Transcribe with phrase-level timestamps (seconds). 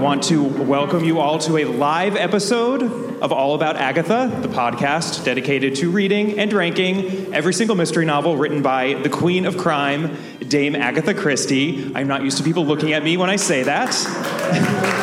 [0.00, 2.82] want to welcome you all to a live episode
[3.20, 8.38] of All About Agatha, the podcast dedicated to reading and ranking every single mystery novel
[8.38, 11.92] written by the Queen of Crime, Dame Agatha Christie.
[11.94, 14.96] I'm not used to people looking at me when I say that.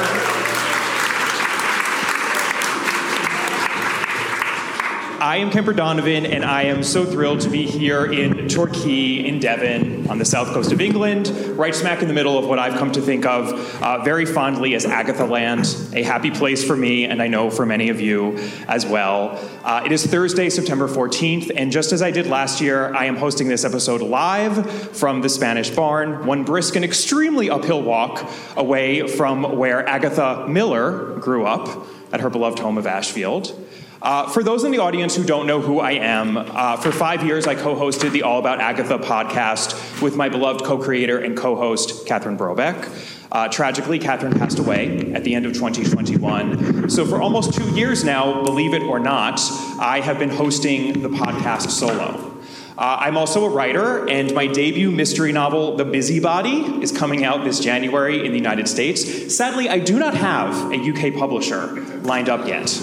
[5.38, 9.40] I am Kemper Donovan, and I am so thrilled to be here in Torquay, in
[9.40, 12.80] Devon, on the south coast of England, right smack in the middle of what I've
[12.80, 17.06] come to think of uh, very fondly as Agatha Land, a happy place for me,
[17.06, 18.36] and I know for many of you
[18.68, 19.40] as well.
[19.64, 23.16] Uh, it is Thursday, September 14th, and just as I did last year, I am
[23.16, 29.08] hosting this episode live from the Spanish Barn, one brisk and extremely uphill walk away
[29.08, 33.67] from where Agatha Miller grew up at her beloved home of Ashfield.
[34.02, 37.24] Uh, for those in the audience who don't know who I am, uh, for five
[37.24, 41.36] years I co hosted the All About Agatha podcast with my beloved co creator and
[41.36, 43.16] co host, Catherine Brobeck.
[43.32, 46.90] Uh, tragically, Catherine passed away at the end of 2021.
[46.90, 49.42] So, for almost two years now, believe it or not,
[49.80, 52.36] I have been hosting the podcast solo.
[52.78, 57.44] Uh, I'm also a writer, and my debut mystery novel, The Busybody, is coming out
[57.44, 59.36] this January in the United States.
[59.36, 61.66] Sadly, I do not have a UK publisher
[62.02, 62.80] lined up yet.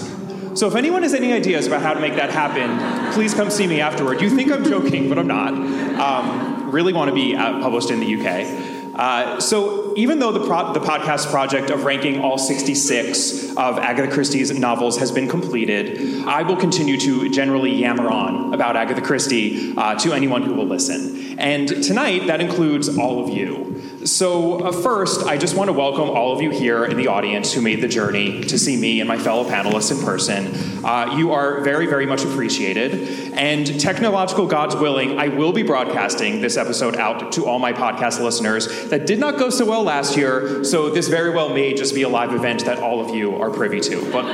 [0.55, 3.67] So if anyone has any ideas about how to make that happen, please come see
[3.67, 4.21] me afterward.
[4.21, 5.53] You think I'm joking, but I'm not.
[5.53, 8.95] Um, really want to be uh, published in the UK.
[8.97, 14.09] Uh, so, even though the, pro- the podcast project of ranking all 66 of Agatha
[14.09, 19.73] Christie's novels has been completed, I will continue to generally yammer on about Agatha Christie
[19.75, 21.24] uh, to anyone who will listen.
[21.37, 23.75] And tonight, that includes all of you.
[24.05, 27.51] So, uh, first, I just want to welcome all of you here in the audience
[27.51, 30.85] who made the journey to see me and my fellow panelists in person.
[30.85, 33.33] Uh, you are very, very much appreciated.
[33.33, 38.21] And technological gods willing, I will be broadcasting this episode out to all my podcast
[38.21, 38.89] listeners.
[38.89, 42.03] That did not go so well last year, so this very well may just be
[42.03, 44.11] a live event that all of you are privy to.
[44.11, 44.25] But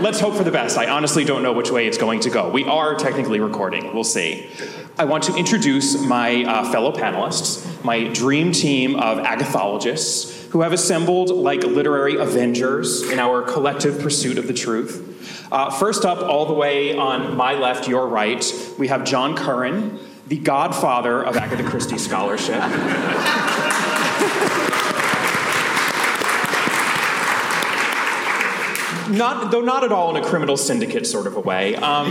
[0.00, 0.78] let's hope for the best.
[0.78, 2.48] I honestly don't know which way it's going to go.
[2.48, 4.48] We are technically recording, we'll see.
[4.98, 10.74] I want to introduce my uh, fellow panelists, my dream team of agathologists who have
[10.74, 15.48] assembled like literary avengers in our collective pursuit of the truth.
[15.50, 18.44] Uh, first up, all the way on my left, your right,
[18.78, 22.62] we have John Curran, the godfather of Agatha Christie scholarship.
[29.10, 31.74] not, though not at all in a criminal syndicate sort of a way.
[31.76, 32.06] Um,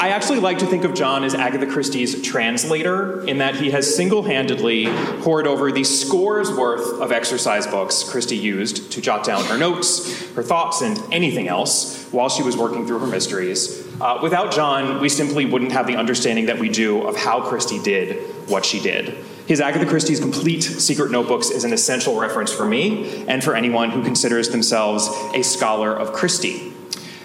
[0.00, 3.94] I actually like to think of John as Agatha Christie's translator, in that he has
[3.94, 4.86] single handedly
[5.20, 10.30] poured over the scores worth of exercise books Christie used to jot down her notes,
[10.32, 13.86] her thoughts, and anything else while she was working through her mysteries.
[14.00, 17.82] Uh, without John, we simply wouldn't have the understanding that we do of how Christie
[17.82, 19.24] did what she did.
[19.46, 23.90] His Agatha Christie's complete secret notebooks is an essential reference for me and for anyone
[23.90, 26.72] who considers themselves a scholar of Christie.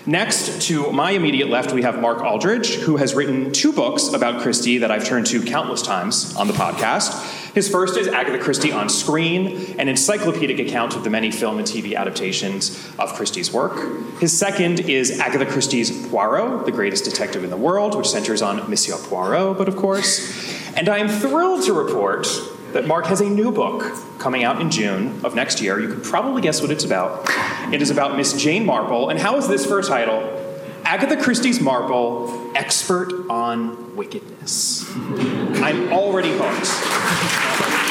[0.06, 4.42] Next, to my immediate left, we have Mark Aldridge, who has written two books about
[4.42, 7.54] Christie that I've turned to countless times on the podcast.
[7.54, 11.68] His first is Agatha Christie on Screen, an encyclopedic account of the many film and
[11.68, 14.20] TV adaptations of Christie's work.
[14.20, 18.70] His second is Agatha Christie's Poirot, the greatest detective in the world, which centers on
[18.70, 20.61] Monsieur Poirot, but of course.
[20.76, 22.28] And I am thrilled to report
[22.74, 23.84] that Mark has a new book
[24.18, 25.80] coming out in June of next year.
[25.80, 27.28] You could probably guess what it's about.
[27.74, 29.10] It is about Miss Jane Marple.
[29.10, 30.38] And how is this for a title?
[30.84, 34.90] Agatha Christie's Marple, Expert on Wickedness.
[34.96, 37.91] I'm already hooked.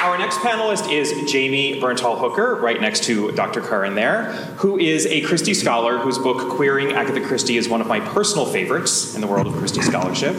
[0.00, 3.60] Our next panelist is Jamie Bernthal Hooker, right next to Dr.
[3.60, 7.88] Curran there, who is a Christie scholar whose book Queering Agatha Christie is one of
[7.88, 10.36] my personal favorites in the world of Christie scholarship.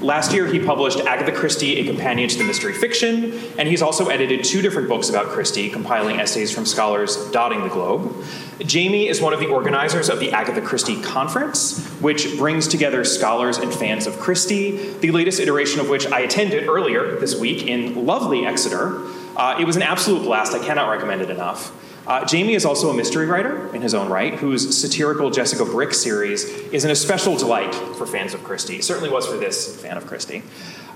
[0.00, 4.08] Last year, he published Agatha Christie, A Companion to the Mystery Fiction, and he's also
[4.08, 8.16] edited two different books about Christie, compiling essays from scholars dotting the globe.
[8.60, 13.58] Jamie is one of the organizers of the Agatha Christie Conference, which brings together scholars
[13.58, 18.06] and fans of Christie, the latest iteration of which I attended earlier this week in
[18.06, 19.02] lovely Exeter.
[19.36, 20.52] Uh, it was an absolute blast.
[20.52, 21.72] I cannot recommend it enough.
[22.06, 25.94] Uh, Jamie is also a mystery writer in his own right, whose satirical Jessica Brick
[25.94, 28.76] series is an especial delight for fans of Christie.
[28.76, 30.42] It certainly was for this fan of Christie.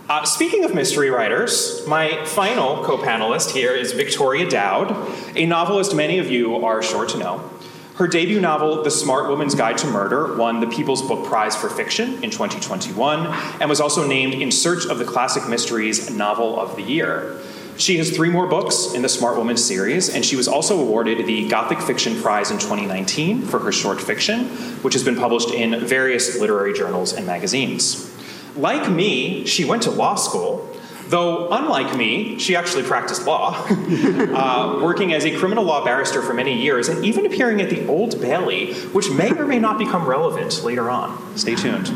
[0.08, 4.94] Uh, speaking of mystery writers, my final co panelist here is Victoria Dowd,
[5.34, 7.50] a novelist many of you are sure to know.
[7.96, 11.68] Her debut novel, The Smart Woman's Guide to Murder, won the People's Book Prize for
[11.68, 13.26] Fiction in 2021
[13.60, 17.40] and was also named In Search of the Classic Mysteries Novel of the Year.
[17.76, 21.26] She has three more books in the Smart Woman series, and she was also awarded
[21.26, 24.46] the Gothic Fiction Prize in 2019 for her short fiction,
[24.82, 28.15] which has been published in various literary journals and magazines.
[28.56, 30.76] Like me, she went to law school,
[31.08, 36.34] Though, unlike me, she actually practiced law, uh, working as a criminal law barrister for
[36.34, 40.04] many years, and even appearing at the Old Bailey, which may or may not become
[40.04, 41.36] relevant later on.
[41.36, 41.92] Stay tuned.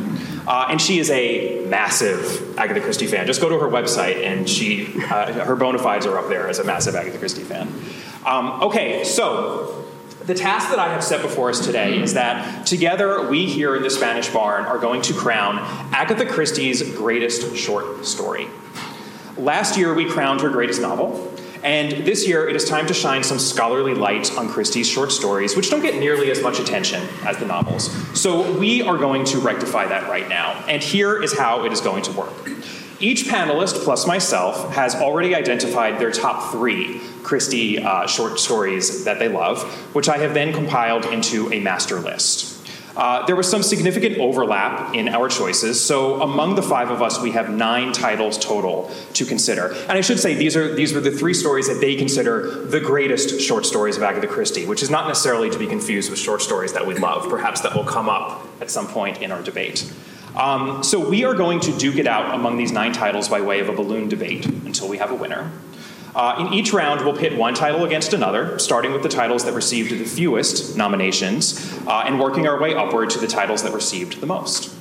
[0.47, 3.27] Uh, and she is a massive Agatha Christie fan.
[3.27, 6.61] Just go to her website, and she, uh, her bona fides are up there as
[6.61, 7.67] a massive Agatha Christie fan.
[8.25, 9.80] Um, okay, so
[10.31, 13.83] the task that I have set before us today is that together we here in
[13.83, 15.59] the Spanish Barn are going to crown
[15.93, 18.47] Agatha Christie's greatest short story.
[19.37, 21.35] Last year we crowned her greatest novel,
[21.65, 25.57] and this year it is time to shine some scholarly light on Christie's short stories,
[25.57, 27.91] which don't get nearly as much attention as the novels.
[28.17, 31.81] So we are going to rectify that right now, and here is how it is
[31.81, 32.49] going to work.
[33.01, 39.19] Each panelist, plus myself, has already identified their top three Christie uh, short stories that
[39.19, 39.63] they love,
[39.95, 42.59] which I have then compiled into a master list.
[42.95, 47.19] Uh, there was some significant overlap in our choices, so among the five of us,
[47.23, 49.73] we have nine titles total to consider.
[49.73, 52.81] And I should say these are these were the three stories that they consider the
[52.81, 56.43] greatest short stories of Agatha Christie, which is not necessarily to be confused with short
[56.43, 57.31] stories that we love.
[57.31, 59.91] Perhaps that will come up at some point in our debate.
[60.37, 63.61] Um, so we are going to duke it out among these nine titles by way
[63.61, 65.51] of a balloon debate until we have a winner.
[66.15, 69.53] Uh, in each round, we'll pit one title against another, starting with the titles that
[69.53, 74.21] received the fewest nominations, uh, and working our way upward to the titles that received
[74.21, 74.75] the most.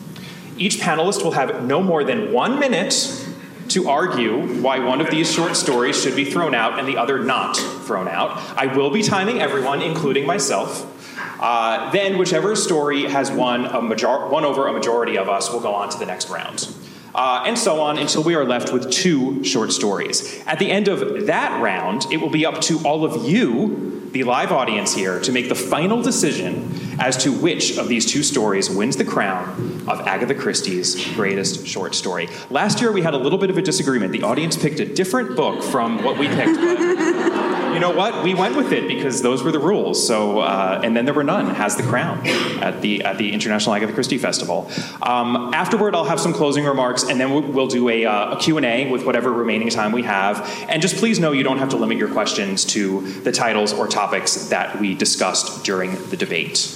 [0.57, 3.25] Each panelist will have no more than one minute
[3.69, 7.23] to argue why one of these short stories should be thrown out and the other
[7.23, 8.37] not thrown out.
[8.57, 10.95] I will be timing everyone, including myself.
[11.39, 15.59] Uh, then, whichever story has won, a major- won over a majority of us will
[15.59, 16.67] go on to the next round.
[17.13, 20.43] Uh, and so on until we are left with two short stories.
[20.45, 24.23] At the end of that round, it will be up to all of you, the
[24.23, 28.69] live audience here, to make the final decision as to which of these two stories
[28.69, 32.29] wins the crown of Agatha Christie's greatest short story.
[32.49, 34.11] Last year, we had a little bit of a disagreement.
[34.11, 36.59] The audience picked a different book from what we picked.
[37.73, 38.23] You know what?
[38.23, 40.05] We went with it because those were the rules.
[40.05, 41.53] So, uh, and then there were none.
[41.55, 42.25] Has the crown
[42.61, 44.69] at the at the International Agatha Christie Festival.
[45.01, 48.39] Um, afterward, I'll have some closing remarks, and then we'll, we'll do a, uh, a
[48.39, 50.41] Q and A with whatever remaining time we have.
[50.69, 53.87] And just please know you don't have to limit your questions to the titles or
[53.87, 56.75] topics that we discussed during the debate.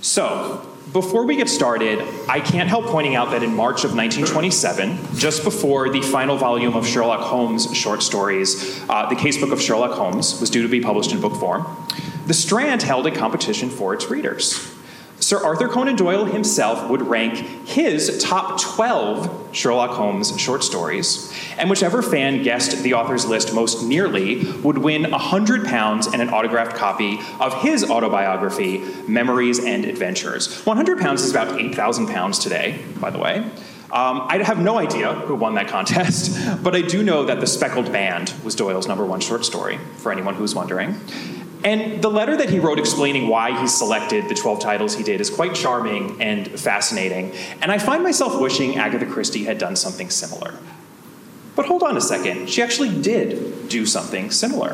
[0.00, 5.16] So, before we get started, I can't help pointing out that in March of 1927,
[5.16, 9.92] just before the final volume of Sherlock Holmes short stories, uh, the Casebook of Sherlock
[9.92, 11.66] Holmes, was due to be published in book form,
[12.26, 14.71] the Strand held a competition for its readers.
[15.22, 21.70] Sir Arthur Conan Doyle himself would rank his top 12 Sherlock Holmes short stories, and
[21.70, 26.74] whichever fan guessed the author's list most nearly would win 100 pounds and an autographed
[26.74, 30.64] copy of his autobiography, Memories and Adventures.
[30.64, 33.48] 100 pounds is about 8,000 pounds today, by the way.
[33.92, 37.46] Um, I have no idea who won that contest, but I do know that The
[37.46, 40.98] Speckled Band was Doyle's number one short story, for anyone who's wondering.
[41.64, 45.20] And the letter that he wrote explaining why he selected the 12 titles he did
[45.20, 47.32] is quite charming and fascinating.
[47.60, 50.58] And I find myself wishing Agatha Christie had done something similar.
[51.54, 54.70] But hold on a second, she actually did do something similar.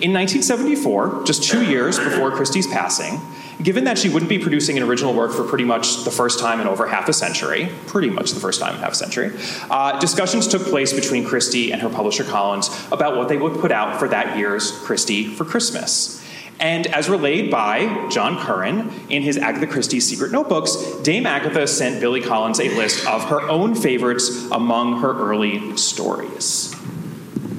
[0.00, 3.20] In 1974, just two years before Christie's passing,
[3.62, 6.60] given that she wouldn't be producing an original work for pretty much the first time
[6.60, 9.32] in over half a century, pretty much the first time in half a century,
[9.70, 13.72] uh, discussions took place between Christie and her publisher Collins about what they would put
[13.72, 16.24] out for that year's Christie for Christmas.
[16.60, 22.00] And as relayed by John Curran in his Agatha Christie Secret Notebooks, Dame Agatha sent
[22.00, 26.74] Billy Collins a list of her own favorites among her early stories.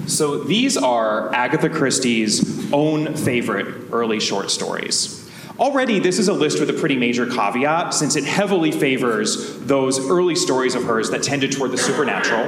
[0.07, 5.18] So these are Agatha Christie's own favorite early short stories.
[5.59, 9.99] Already, this is a list with a pretty major caveat, since it heavily favors those
[10.09, 12.45] early stories of hers that tended toward the supernatural,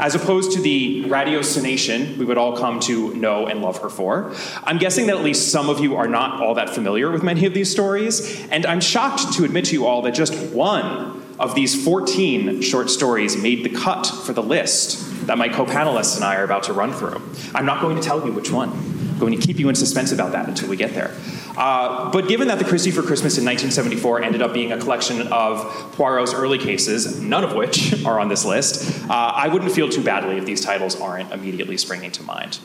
[0.00, 4.34] as opposed to the ratiocination we would all come to know and love her for.
[4.62, 7.44] I'm guessing that at least some of you are not all that familiar with many
[7.44, 11.54] of these stories, and I'm shocked to admit to you all that just one of
[11.54, 16.24] these 14 short stories made the cut for the list that my co panelists and
[16.24, 17.20] I are about to run through.
[17.54, 18.93] I'm not going to tell you which one.
[19.18, 21.14] Going to keep you in suspense about that until we get there.
[21.56, 25.28] Uh, but given that the Christie for Christmas in 1974 ended up being a collection
[25.28, 25.60] of
[25.92, 30.02] Poirot's early cases, none of which are on this list, uh, I wouldn't feel too
[30.02, 32.58] badly if these titles aren't immediately springing to mind.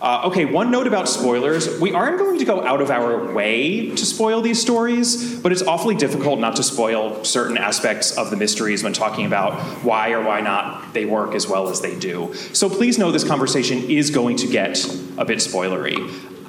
[0.00, 1.80] Uh, okay, one note about spoilers.
[1.80, 5.62] We aren't going to go out of our way to spoil these stories, but it's
[5.62, 10.22] awfully difficult not to spoil certain aspects of the mysteries when talking about why or
[10.22, 12.34] why not they work as well as they do.
[12.52, 14.84] So please know this conversation is going to get
[15.16, 15.96] a bit spoilery.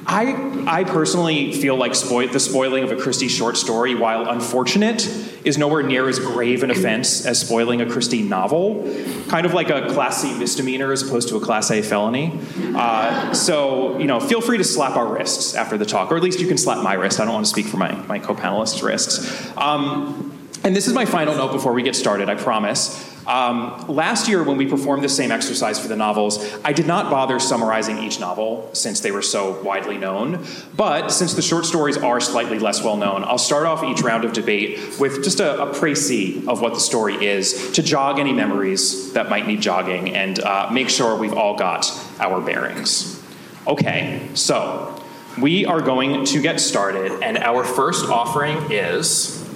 [0.10, 5.06] I, I personally feel like spoil, the spoiling of a Christie short story, while unfortunate,
[5.44, 8.90] is nowhere near as grave an offense as spoiling a Christie novel.
[9.28, 12.40] Kind of like a Class C misdemeanor as opposed to a Class A felony.
[12.74, 16.24] Uh, so, you know, feel free to slap our wrists after the talk, or at
[16.24, 17.20] least you can slap my wrist.
[17.20, 19.52] I don't want to speak for my, my co panelist's wrists.
[19.58, 20.34] Um,
[20.64, 23.17] and this is my final note before we get started, I promise.
[23.28, 27.12] Um, last year, when we performed the same exercise for the novels, I did not
[27.12, 30.46] bother summarizing each novel since they were so widely known.
[30.78, 34.24] But since the short stories are slightly less well known, I'll start off each round
[34.24, 38.32] of debate with just a, a précis of what the story is to jog any
[38.32, 43.22] memories that might need jogging and uh, make sure we've all got our bearings.
[43.68, 45.04] Okay, so
[45.38, 49.47] we are going to get started, and our first offering is.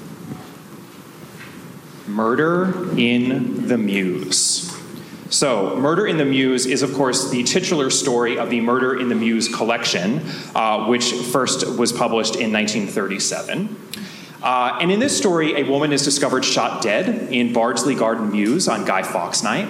[2.11, 4.71] Murder in the Mews.
[5.29, 9.07] So, Murder in the Mews is, of course, the titular story of the Murder in
[9.07, 10.19] the Mews collection,
[10.53, 13.77] uh, which first was published in 1937.
[14.43, 18.67] Uh, and in this story, a woman is discovered shot dead in Bardsley Garden Mews
[18.67, 19.69] on Guy Fawkes Night.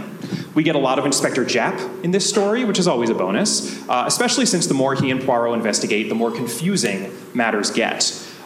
[0.56, 3.88] We get a lot of Inspector Japp in this story, which is always a bonus,
[3.88, 8.02] uh, especially since the more he and Poirot investigate, the more confusing matters get.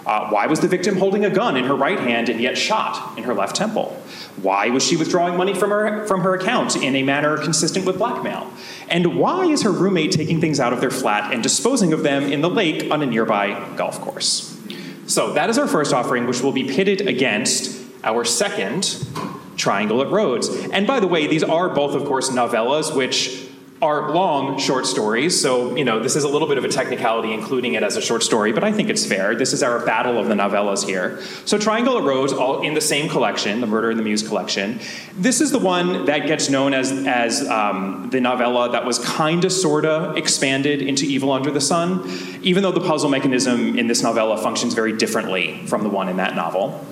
[0.06, 3.18] Uh, why was the victim holding a gun in her right hand and yet shot
[3.18, 4.00] in her left temple?
[4.42, 7.98] Why was she withdrawing money from her, from her account in a manner consistent with
[7.98, 8.52] blackmail?
[8.88, 12.24] And why is her roommate taking things out of their flat and disposing of them
[12.24, 14.52] in the lake on a nearby golf course?
[15.08, 19.04] So that is our first offering, which will be pitted against our second,
[19.58, 20.50] Triangle at Rhodes.
[20.72, 23.48] And by the way, these are both, of course, novellas, which
[23.86, 27.34] are long short stories, so you know this is a little bit of a technicality
[27.34, 29.36] including it as a short story, but I think it's fair.
[29.36, 31.22] This is our battle of the novellas here.
[31.46, 34.80] So Triangle at Rhodes, all in the same collection, the Murder in the Mews collection.
[35.14, 39.50] This is the one that gets known as as um, the novella that was kinda
[39.50, 42.10] sorta expanded into Evil Under the Sun,
[42.42, 46.18] even though the puzzle mechanism in this novella functions very differently from the one in
[46.18, 46.84] that novel.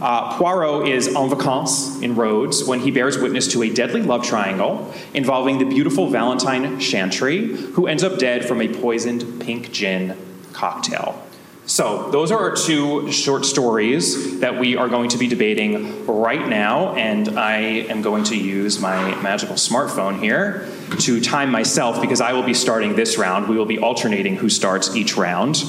[0.00, 4.24] Uh, Poirot is en vacances in Rhodes when he bears witness to a deadly love
[4.24, 10.16] triangle involving the beautiful Valentine Chantry, who ends up dead from a poisoned pink gin
[10.52, 11.24] cocktail.
[11.66, 16.48] So, those are our two short stories that we are going to be debating right
[16.48, 17.58] now, and I
[17.90, 20.66] am going to use my magical smartphone here
[21.00, 23.48] to time myself because I will be starting this round.
[23.48, 25.62] We will be alternating who starts each round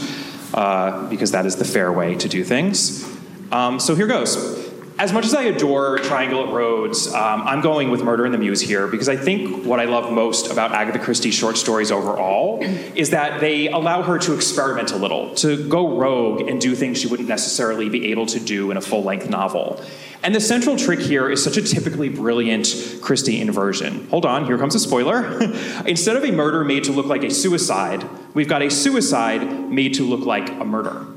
[0.53, 3.18] uh, because that is the fair way to do things.
[3.51, 4.69] Um, so here goes.
[4.99, 8.37] As much as I adore Triangle at Rhodes, um, I'm going with Murder in the
[8.37, 12.59] Mews here because I think what I love most about Agatha Christie's short stories overall
[12.61, 16.99] is that they allow her to experiment a little, to go rogue and do things
[16.99, 19.81] she wouldn't necessarily be able to do in a full length novel.
[20.21, 24.05] And the central trick here is such a typically brilliant Christie inversion.
[24.09, 25.39] Hold on, here comes a spoiler.
[25.85, 28.03] Instead of a murder made to look like a suicide,
[28.33, 31.07] we've got a suicide made to look like a murder.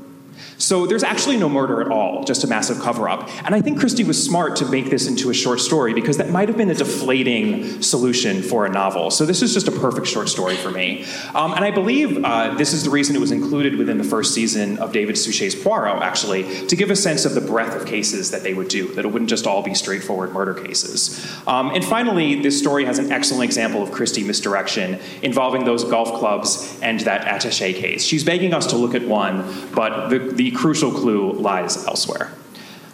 [0.57, 3.29] So there's actually no murder at all, just a massive cover up.
[3.45, 6.29] And I think Christie was smart to make this into a short story because that
[6.29, 9.11] might have been a deflating solution for a novel.
[9.11, 11.05] So this is just a perfect short story for me.
[11.33, 14.33] Um, and I believe uh, this is the reason it was included within the first
[14.33, 18.31] season of David Suchet's Poirot, actually, to give a sense of the breadth of cases
[18.31, 21.25] that they would do, that it wouldn't just all be straightforward murder cases.
[21.47, 26.13] Um, and finally, this story has an excellent example of Christie misdirection involving those golf
[26.19, 28.03] clubs and that attache case.
[28.03, 32.31] She's begging us to look at one, but the, the crucial clue lies elsewhere.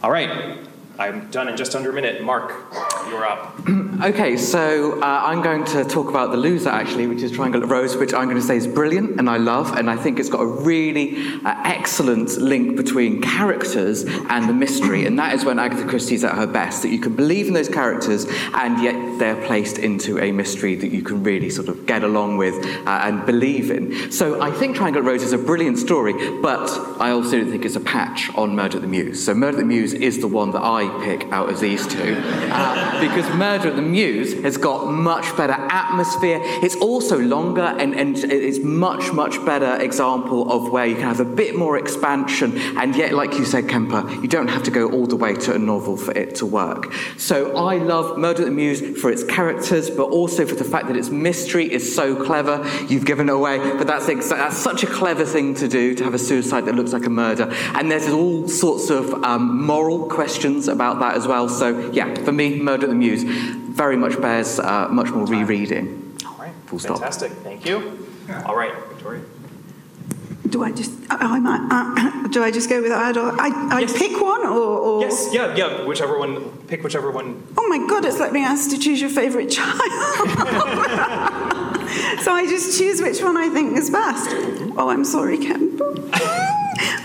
[0.03, 0.57] All right,
[0.99, 2.21] I'm done in just under a minute.
[2.21, 2.51] Mark,
[3.07, 3.57] you're up.
[4.03, 7.69] okay, so uh, I'm going to talk about the loser actually, which is Triangle at
[7.69, 10.27] Rhodes, which I'm going to say is brilliant and I love, and I think it's
[10.27, 11.15] got a really
[11.45, 16.35] uh, excellent link between characters and the mystery, and that is when Agatha Christie's at
[16.35, 16.81] her best.
[16.81, 20.91] That you can believe in those characters, and yet they're placed into a mystery that
[20.91, 24.11] you can really sort of get along with uh, and believe in.
[24.11, 27.63] So I think Triangle at Rhodes is a brilliant story, but I also don't think
[27.63, 29.23] it's a patch on Murder at the Mews.
[29.23, 32.15] So Murder at the Mews is the one that I pick out of these two.
[32.19, 36.39] Uh, because Murder at the Mews has got much better atmosphere.
[36.43, 41.19] It's also longer and, and it's much, much better example of where you can have
[41.19, 42.57] a bit more expansion.
[42.77, 45.53] And yet, like you said, Kemper, you don't have to go all the way to
[45.53, 46.93] a novel for it to work.
[47.17, 50.87] So I love Murder at the Mews for its characters, but also for the fact
[50.87, 52.65] that its mystery is so clever.
[52.87, 56.13] You've given it away, but that's, that's such a clever thing to do, to have
[56.13, 57.47] a suicide that looks like a murder.
[57.75, 61.49] And there's all sorts of um, moral questions about that as well.
[61.49, 66.15] So, yeah, for me, Murder at the Mews very much bears uh, much more rereading.
[66.25, 66.97] All right, Full stop.
[66.99, 67.33] fantastic.
[67.43, 68.07] Thank you.
[68.45, 69.21] All right, Victoria.
[70.47, 70.91] Do I just?
[71.09, 71.67] I might.
[71.69, 73.97] Uh, do I just go with that, or I, I Yes.
[73.97, 74.57] pick one, or,
[74.87, 75.01] or?
[75.01, 75.83] Yes, yeah, yeah.
[75.85, 76.49] Whichever one.
[76.67, 77.43] Pick whichever one.
[77.57, 78.05] Oh my God!
[78.05, 79.81] It's like being asked to choose your favourite child.
[82.23, 84.29] so I just choose which one I think is best.
[84.77, 85.81] Oh, I'm sorry, Kemp.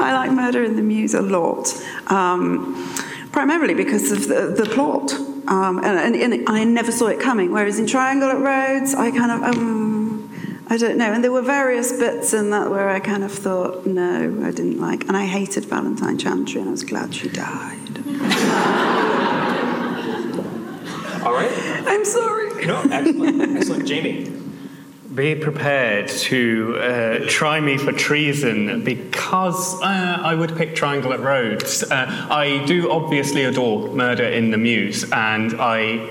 [0.06, 1.66] I like Murder in the Mews a lot,
[2.10, 2.74] um,
[3.34, 5.12] primarily because of the, the plot.
[5.48, 7.50] Um, and, and, and, I never saw it coming.
[7.50, 11.12] Whereas in Triangle at Rhodes, I kind of, um, I don't know.
[11.12, 14.80] And there were various bits in that where I kind of thought, no, I didn't
[14.80, 15.08] like.
[15.08, 17.98] And I hated Valentine Chantry, and I was glad she died.
[21.24, 21.52] All right.
[21.88, 22.66] I'm sorry.
[22.66, 23.56] No, excellent.
[23.56, 23.86] excellent.
[23.88, 24.43] Jamie.
[25.14, 31.20] Be prepared to uh, try me for treason because uh, I would pick Triangle at
[31.20, 31.84] Rhodes.
[31.84, 36.08] Uh, I do obviously adore Murder in the Mews, and I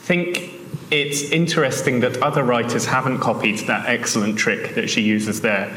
[0.00, 0.52] think
[0.90, 5.72] it's interesting that other writers haven't copied that excellent trick that she uses there.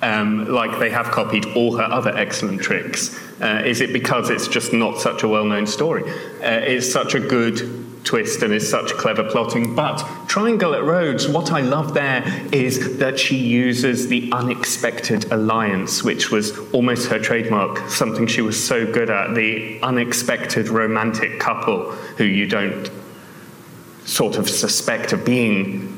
[0.00, 3.18] Um, like they have copied all her other excellent tricks.
[3.40, 6.08] Uh, is it because it's just not such a well known story?
[6.40, 9.74] Uh, it's such a good twist and is such clever plotting.
[9.74, 16.04] But Triangle at Rhodes, what I love there is that she uses the unexpected alliance,
[16.04, 21.92] which was almost her trademark, something she was so good at the unexpected romantic couple
[22.18, 22.90] who you don't
[24.04, 25.88] sort of suspect of being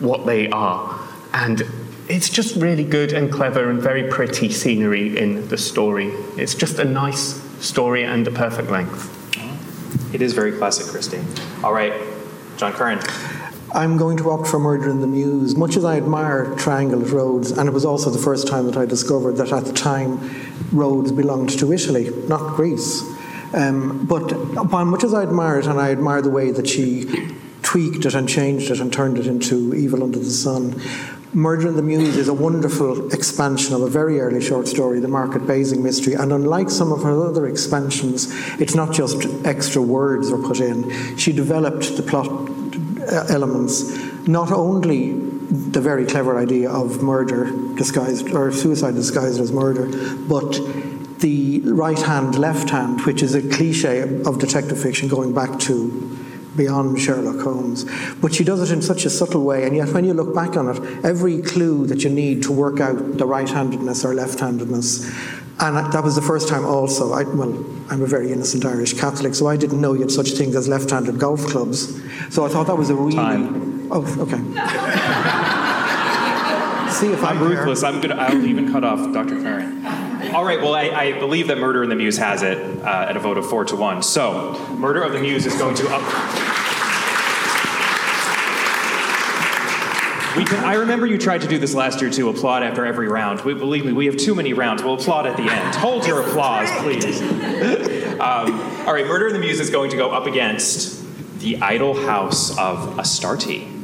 [0.00, 1.00] what they are.
[1.32, 1.62] And
[2.08, 6.08] it's just really good and clever and very pretty scenery in the story.
[6.36, 9.15] It's just a nice story and a perfect length.
[10.12, 11.20] It is very classic, Christie.
[11.62, 11.92] All right,
[12.56, 13.00] John Curran.
[13.74, 15.56] I'm going to opt for Murder in the Mews.
[15.56, 18.76] Much as I admire Triangle at Rhodes, and it was also the first time that
[18.76, 20.18] I discovered that at the time
[20.72, 23.02] Rhodes belonged to Italy, not Greece.
[23.52, 27.04] Um, but upon much as I admire it, and I admire the way that she
[27.62, 30.80] tweaked it and changed it and turned it into Evil Under the Sun,
[31.36, 35.08] Murder in the Mews is a wonderful expansion of a very early short story, The
[35.08, 36.14] Market Basing Mystery.
[36.14, 38.28] And unlike some of her other expansions,
[38.58, 41.14] it's not just extra words are put in.
[41.18, 48.30] She developed the plot uh, elements, not only the very clever idea of murder disguised,
[48.32, 49.90] or suicide disguised as murder,
[50.26, 50.58] but
[51.18, 56.16] the right hand, left hand, which is a cliche of detective fiction going back to
[56.56, 57.84] beyond Sherlock Holmes.
[58.20, 60.56] But she does it in such a subtle way, and yet when you look back
[60.56, 64.40] on it, every clue that you need to work out the right handedness or left
[64.40, 65.06] handedness.
[65.58, 69.34] And that was the first time also, I, well, I'm a very innocent Irish Catholic,
[69.34, 71.98] so I didn't know you had such things as left handed golf clubs.
[72.34, 73.14] So I thought that was a really.
[73.14, 73.88] Time.
[73.90, 74.36] Oh, okay.
[76.92, 77.82] See if I'm I ruthless.
[77.82, 78.16] I'm gonna.
[78.16, 79.40] I'll even cut off Dr.
[79.40, 79.84] Curran.
[80.34, 80.60] All right.
[80.60, 83.38] Well, I, I, believe that Murder in the Mews has it uh, at a vote
[83.38, 84.02] of four to one.
[84.02, 86.45] So, Murder of the Mews is going to up.
[90.44, 92.28] Can, I remember you tried to do this last year too.
[92.28, 93.40] Applaud after every round.
[93.40, 94.82] We, believe me, we have too many rounds.
[94.82, 95.74] We'll applaud at the end.
[95.76, 97.20] Hold your applause, please.
[98.20, 99.06] um, all right.
[99.06, 101.02] Murder in the Mews is going to go up against
[101.40, 103.75] the Idol House of Astarte.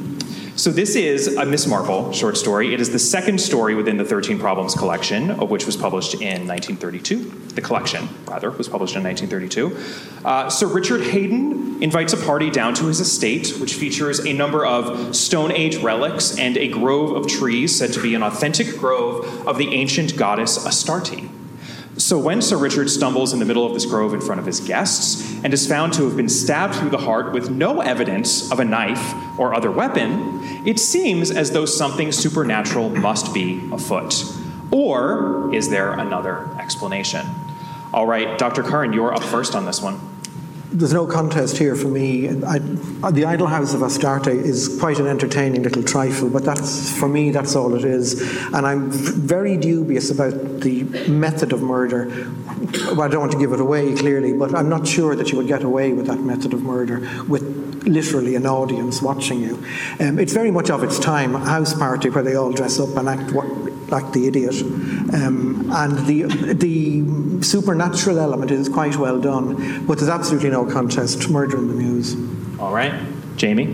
[0.55, 2.75] So this is a Miss Marple short story.
[2.75, 6.47] It is the second story within the 13 Problems collection, of which was published in
[6.47, 7.23] 1932.
[7.55, 10.23] The collection, rather, was published in 1932.
[10.23, 14.63] Uh, Sir Richard Haydon invites a party down to his estate, which features a number
[14.63, 19.47] of Stone Age relics and a grove of trees said to be an authentic grove
[19.47, 21.31] of the ancient goddess Astarte.
[21.97, 24.59] So when Sir Richard stumbles in the middle of this grove in front of his
[24.59, 28.59] guests and is found to have been stabbed through the heart with no evidence of
[28.59, 30.32] a knife or other weapon,
[30.65, 34.23] it seems as though something supernatural must be afoot.
[34.71, 37.27] Or is there another explanation?
[37.93, 38.63] All right, Dr.
[38.63, 39.99] Curran, you're up first on this one
[40.73, 42.29] there's no contest here for me.
[42.29, 42.57] I,
[43.11, 47.29] the Idol House of Astarte is quite an entertaining little trifle, but that's for me
[47.29, 48.21] that's all it is.
[48.47, 52.07] And I'm very dubious about the method of murder.
[52.87, 55.37] Well, I don't want to give it away clearly, but I'm not sure that you
[55.37, 59.63] would get away with that method of murder with literally an audience watching you.
[59.99, 62.95] Um, it's very much of its time, a house party where they all dress up
[62.97, 63.47] and act what,
[63.89, 64.61] like the idiot.
[65.13, 71.29] Um, and the, the supernatural element is quite well done, but there's absolutely no contest.
[71.29, 72.15] Murder in the Mews.
[72.59, 72.93] All right.
[73.35, 73.65] Jamie?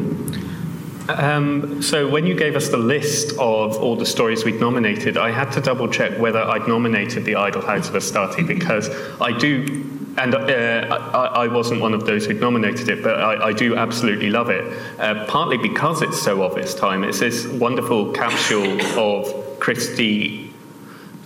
[1.10, 5.32] Um, so when you gave us the list of all the stories we'd nominated, I
[5.32, 9.99] had to double check whether I'd nominated The Idol House of Astarte because I do
[10.20, 13.78] and uh, I, I, wasn't one of those who nominated it, but I, I do
[13.78, 14.66] absolutely love it.
[15.00, 17.04] Uh, partly because it's so of its time.
[17.04, 20.54] It's this wonderful capsule of Christie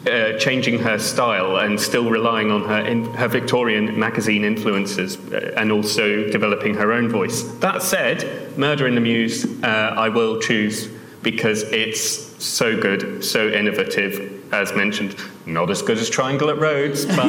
[0.05, 5.53] uh, changing her style and still relying on her in, her Victorian magazine influences uh,
[5.57, 7.43] and also developing her own voice.
[7.59, 10.87] That said, Murder in the Mews, uh, I will choose
[11.21, 14.42] because it's so good, so innovative.
[14.53, 15.15] As mentioned,
[15.47, 17.19] not as good as Triangle at Rhodes, but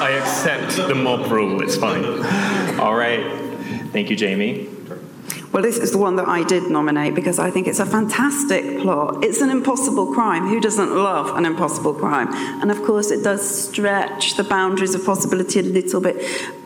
[0.00, 1.62] I accept the mob rule.
[1.62, 2.02] It's fine.
[2.80, 3.22] All right.
[3.92, 4.68] Thank you, Jamie.
[5.52, 8.80] Well, this is the one that I did nominate because I think it's a fantastic
[8.80, 9.24] plot.
[9.24, 10.46] It's an impossible crime.
[10.46, 12.28] Who doesn't love an impossible crime?
[12.62, 16.16] And of course, it does stretch the boundaries of possibility a little bit.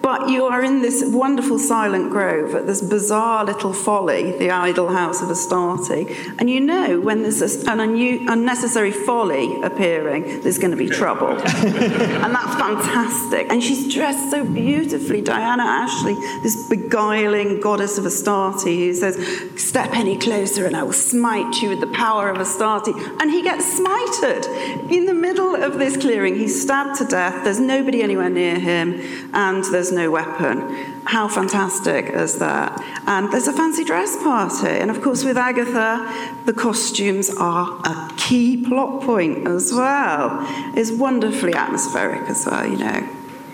[0.04, 4.88] But you are in this wonderful silent grove at this bizarre little folly, the idol
[4.88, 10.76] house of Astarte, and you know when there's an unnecessary folly appearing, there's going to
[10.76, 11.28] be trouble.
[11.38, 13.50] and that's fantastic.
[13.50, 19.16] And she's dressed so beautifully, Diana Ashley, this beguiling goddess of Astarte who says,
[19.56, 22.88] Step any closer and I will smite you with the power of Astarte.
[22.88, 26.34] And he gets smited in the middle of this clearing.
[26.34, 27.42] He's stabbed to death.
[27.42, 29.00] There's nobody anywhere near him,
[29.32, 31.02] and there's no weapon.
[31.04, 32.80] How fantastic is that?
[33.07, 34.68] And there's a fancy dress party.
[34.68, 40.38] And of course, with Agatha, the costumes are a key plot point as well.
[40.76, 43.09] It's wonderfully atmospheric as well, you know.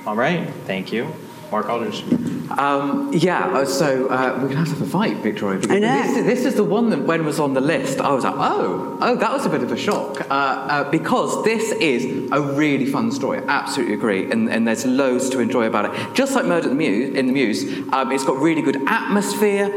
[0.07, 1.13] All right, thank you.
[1.51, 2.05] Mark Aldridge.
[2.59, 5.61] Um, yeah, uh, so uh, we're going to have to have a fight, Victoria.
[5.69, 6.03] I know.
[6.03, 8.99] This, this, is the one that, when was on the list, I was like, oh,
[9.01, 10.21] oh, that was a bit of a shock.
[10.23, 13.39] Uh, uh, because this is a really fun story.
[13.39, 14.31] I absolutely agree.
[14.31, 16.15] And, and, there's loads to enjoy about it.
[16.15, 19.69] Just like Murder in the Mews, in the Mews um, it's got really good atmosphere.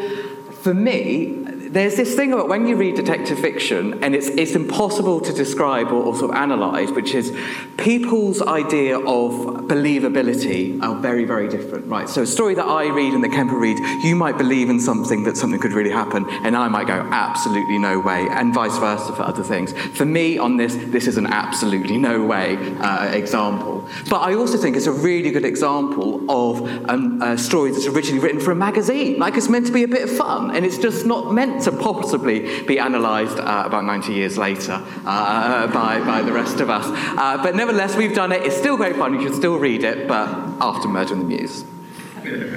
[0.62, 1.43] For me,
[1.74, 5.88] there's this thing about when you read detective fiction, and it's, it's impossible to describe
[5.88, 7.36] or, or sort of analyze, which is
[7.78, 9.32] people's idea of
[9.68, 12.08] believability are very, very different, right?
[12.08, 15.24] So a story that I read and that Kemper read, you might believe in something
[15.24, 19.12] that something could really happen, and I might go, absolutely no way, and vice versa
[19.16, 19.74] for other things.
[19.98, 23.90] For me, on this, this is an absolutely no way uh, example.
[24.12, 28.20] But I also think it's a really good example of um, a story that's originally
[28.20, 29.18] written for a magazine.
[29.18, 31.72] Like it's meant to be a bit of fun, and it's just not meant to
[31.72, 36.86] possibly be analysed uh, about 90 years later uh, by, by the rest of us.
[36.88, 38.44] Uh, but nevertheless, we've done it.
[38.44, 39.14] It's still great fun.
[39.14, 40.28] You should still read it, but
[40.62, 41.66] after Murder in the Mews.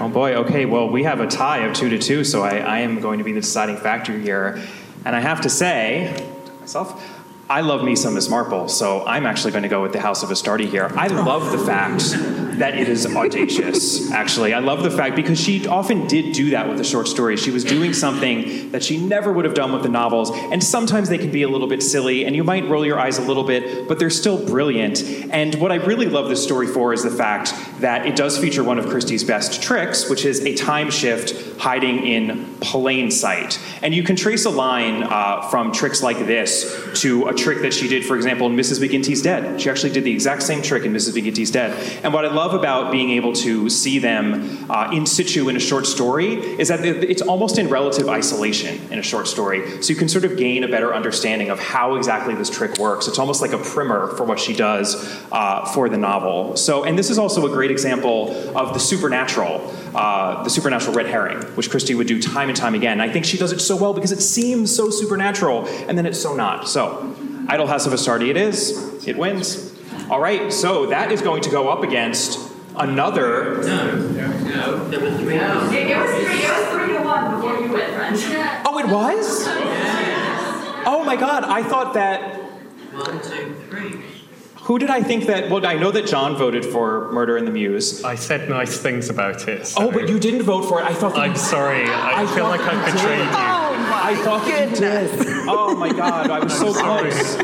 [0.01, 2.79] Oh boy, okay, well, we have a tie of two to two, so I, I
[2.81, 4.63] am going to be the deciding factor here.
[5.05, 7.16] And I have to say, to myself,
[7.49, 10.25] I love me some Miss Marple, so I'm actually going to go with the House
[10.25, 10.91] of Astarte here.
[10.97, 12.11] I love the fact
[12.59, 14.53] that it is audacious, actually.
[14.53, 17.41] I love the fact because she often did do that with the short stories.
[17.41, 21.09] She was doing something that she never would have done with the novels, and sometimes
[21.09, 23.45] they can be a little bit silly, and you might roll your eyes a little
[23.45, 25.05] bit, but they're still brilliant.
[25.31, 28.65] And what I really love this story for is the fact that it does feature
[28.65, 33.61] one of Christie's best tricks, which is a time shift hiding in plain sight.
[33.83, 37.73] And you can trace a line uh, from tricks like this to a trick that
[37.73, 38.81] she did, for example, in Mrs.
[38.81, 39.61] McGinty's Dead.
[39.61, 41.15] She actually did the exact same trick in Mrs.
[41.15, 41.71] McGinty's Dead.
[42.03, 45.61] And what I love about being able to see them uh, in situ in a
[45.61, 49.83] short story is that it's almost in relative isolation in a short story.
[49.83, 53.09] So you can sort of gain a better understanding of how exactly this trick works.
[53.09, 54.95] It's almost like a primer for what she does
[55.33, 56.57] uh, for the novel.
[56.57, 61.07] So, and this is also a great example of the supernatural, uh, the supernatural red
[61.07, 63.01] herring, which Christie would do time and time again.
[63.01, 66.21] I think she does it so well because it seems so supernatural, and then it's
[66.21, 66.69] so not.
[66.69, 67.15] So,
[67.49, 69.07] Idol House of Astarte it is.
[69.07, 69.73] It wins.
[70.11, 73.63] All right, so that is going to go up against another.
[73.63, 75.37] No, no, there were three.
[75.37, 75.71] No.
[75.71, 76.43] It, it was three.
[76.43, 78.21] It was three to one before you went, French.
[78.67, 79.45] Oh, it was.
[80.89, 81.45] Oh my God!
[81.45, 82.41] I thought that.
[82.93, 84.03] One, two, three.
[84.63, 85.49] Who did I think that?
[85.51, 88.03] Well, I know that John voted for Murder in the Mews.
[88.05, 89.67] I said nice things about it.
[89.67, 89.89] So.
[89.89, 90.85] Oh, but you didn't vote for it.
[90.85, 91.15] I thought.
[91.15, 91.85] That I'm you, sorry.
[91.85, 93.25] I, I feel like I betrayed you.
[93.25, 94.81] Oh my I thought goodness.
[94.81, 95.26] that you did.
[95.49, 96.31] Oh my God!
[96.31, 97.37] I was so close.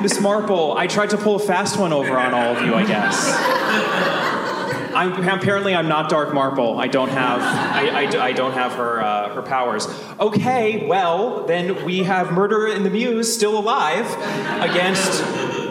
[0.00, 2.74] Miss Marple, I tried to pull a fast one over on all of you.
[2.74, 3.68] I guess.
[4.98, 6.78] I'm, apparently, I'm not Dark Marple.
[6.80, 9.86] I don't have, I, I, I don't have her, uh, her powers.
[10.18, 14.06] Okay, well, then we have Murder in the Mews still alive
[14.60, 15.22] against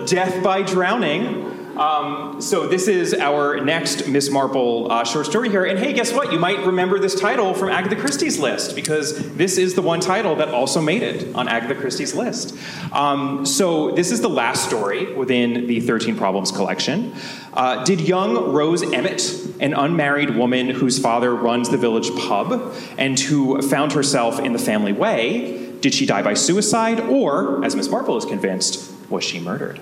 [0.10, 1.47] Death by Drowning.
[1.78, 5.64] Um, so this is our next Miss Marple uh, short story here.
[5.64, 6.32] And hey, guess what?
[6.32, 10.36] You might remember this title from Agatha Christie's list because this is the one title
[10.38, 12.58] that also made it on Agatha Christie's list.
[12.92, 17.14] Um, so this is the last story within the 13 Problems collection.
[17.54, 23.20] Uh, did young Rose Emmett, an unmarried woman whose father runs the village pub and
[23.20, 27.88] who found herself in the family way, did she die by suicide or, as Miss
[27.88, 29.80] Marple is convinced, was she murdered?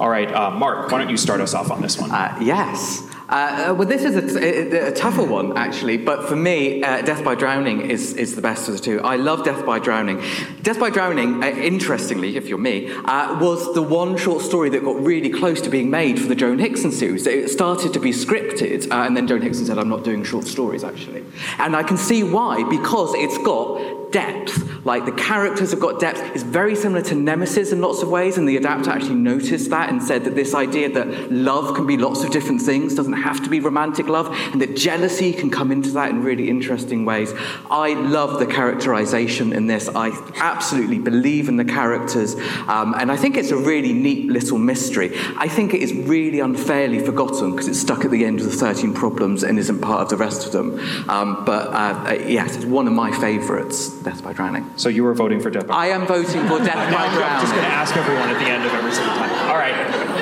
[0.00, 2.12] All right, uh, Mark, why don't you start us off on this one?
[2.12, 3.02] Uh, yes.
[3.28, 7.82] Uh, well, this is a, tougher one, actually, but for me, uh, Death by Drowning
[7.82, 9.00] is, is the best of the two.
[9.00, 10.22] I love Death by Drowning.
[10.62, 14.82] Death by Drowning, uh, interestingly, if you're me, uh, was the one short story that
[14.82, 17.26] got really close to being made for the Joan Hickson series.
[17.26, 20.46] It started to be scripted, uh, and then Joan Hickson said, I'm not doing short
[20.46, 21.24] stories, actually.
[21.58, 24.84] And I can see why, because it's got depth.
[24.84, 26.20] Like the characters have got depth.
[26.34, 29.90] It's very similar to Nemesis in lots of ways, and the adapter actually noticed that
[29.90, 33.42] and said that this idea that love can be lots of different things, doesn't have
[33.44, 37.32] to be romantic love, and that jealousy can come into that in really interesting ways.
[37.70, 39.88] I love the characterization in this.
[39.88, 42.34] I absolutely believe in the characters,
[42.66, 45.12] um, and I think it's a really neat little mystery.
[45.36, 48.52] I think it is really unfairly forgotten because it's stuck at the end of the
[48.52, 50.78] 13 problems and isn't part of the rest of them.
[51.08, 54.70] Um, but uh, uh, yes, it's one of my favourites, Death by Drowning.
[54.76, 55.92] So you were voting for Death by Drowning.
[55.92, 58.46] I am voting for Death No, by I'm just going to ask everyone at the
[58.46, 59.30] end of every single time.
[59.50, 59.74] All right.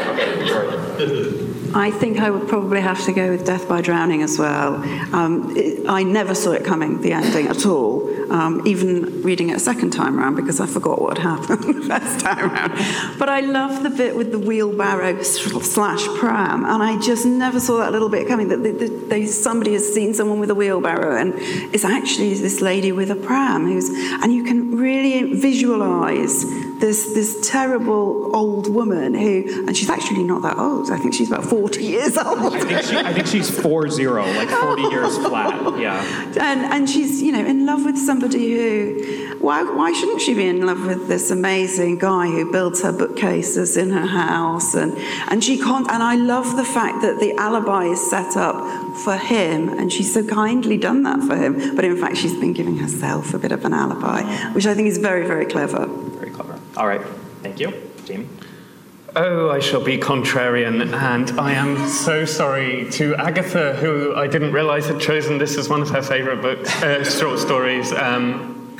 [0.09, 1.43] Okay, sorry.
[1.77, 4.77] I think I would probably have to go with Death by Drowning as well.
[5.15, 9.57] Um, it, I never saw it coming, the ending at all, um, even reading it
[9.57, 13.19] a second time round because I forgot what happened the first time round.
[13.19, 17.77] But I love the bit with the wheelbarrow slash pram, and I just never saw
[17.81, 18.49] that little bit coming.
[18.49, 21.35] That they, they, somebody has seen someone with a wheelbarrow, and
[21.75, 26.43] it's actually this lady with a pram who's, and you can really visualize
[26.81, 30.91] this this terrible old woman who, and she's actually not that old.
[30.91, 32.55] I think she's about 40 years old.
[32.55, 35.79] I think, she, I think she's 4 0, like 40 years flat.
[35.79, 36.03] Yeah.
[36.41, 40.47] and, and she's, you know, in love with somebody who, why, why shouldn't she be
[40.47, 44.75] in love with this amazing guy who builds her bookcases in her house?
[44.75, 44.97] And,
[45.29, 49.17] and she can't, and I love the fact that the alibi is set up for
[49.17, 51.77] him, and she's so kindly done that for him.
[51.77, 54.89] But in fact, she's been giving herself a bit of an alibi, which I think
[54.89, 55.89] is very, very clever.
[56.77, 57.01] All right.
[57.43, 57.73] Thank you.
[58.05, 58.29] Jamie?
[59.15, 64.53] Oh, I shall be contrarian, and I am so sorry to Agatha, who I didn't
[64.53, 67.93] realise had chosen this as one of her favourite books, uh, short stories.
[67.93, 68.77] Um,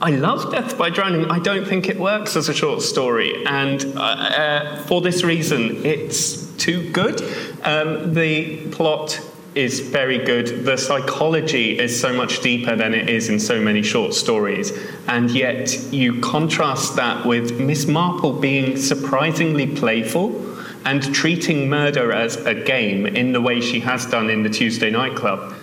[0.00, 1.30] I love Death by Drowning.
[1.30, 5.86] I don't think it works as a short story, and uh, uh, for this reason,
[5.86, 7.22] it's too good.
[7.62, 9.20] Um, the plot
[9.54, 10.64] is very good.
[10.64, 14.72] The psychology is so much deeper than it is in so many short stories,
[15.08, 20.52] and yet you contrast that with Miss Marple being surprisingly playful
[20.84, 24.90] and treating murder as a game in the way she has done in the Tuesday
[24.90, 25.54] Night Club.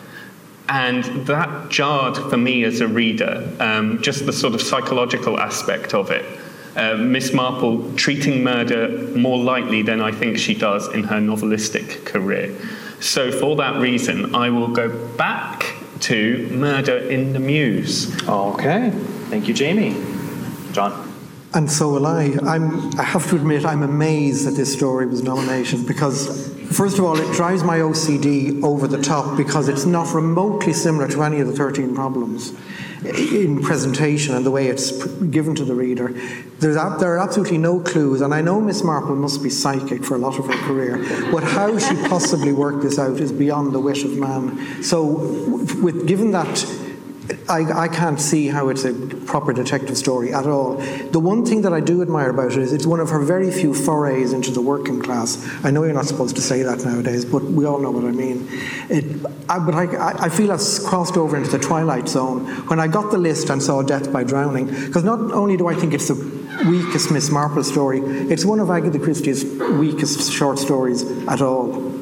[0.70, 5.94] And that jarred for me as a reader, um, just the sort of psychological aspect
[5.94, 6.26] of it.
[6.76, 12.06] Uh, Miss Marple treating murder more lightly than I think she does in her novelistic
[12.06, 12.56] career.
[13.02, 18.14] So, for that reason, I will go back to Murder in the Mews.
[18.28, 18.92] Okay.
[19.30, 19.96] Thank you, Jamie.
[20.72, 21.06] John?
[21.54, 22.38] And so will I.
[22.46, 27.06] I'm, I have to admit, I'm amazed that this story was nominated because, first of
[27.06, 31.40] all, it drives my OCD over the top because it's not remotely similar to any
[31.40, 32.54] of the 13 problems
[33.06, 36.10] in presentation and the way it's given to the reader.
[36.60, 40.16] There's, there are absolutely no clues, and I know Miss Marple must be psychic for
[40.16, 40.98] a lot of her career,
[41.32, 44.84] but how she possibly worked this out is beyond the wit of man.
[44.84, 45.06] So,
[45.82, 46.66] with given that
[47.48, 50.76] I, I can't see how it's a proper detective story at all.
[51.12, 53.52] The one thing that I do admire about it is it's one of her very
[53.52, 55.38] few forays into the working class.
[55.64, 58.12] I know you're not supposed to say that nowadays, but we all know what I
[58.12, 58.48] mean.
[58.90, 62.46] It, I, but I, I feel that's crossed over into the twilight zone.
[62.68, 65.76] When I got the list and saw Death by Drowning, because not only do I
[65.76, 66.16] think it's the
[66.68, 71.99] weakest Miss Marple story, it's one of Agatha Christie's weakest short stories at all.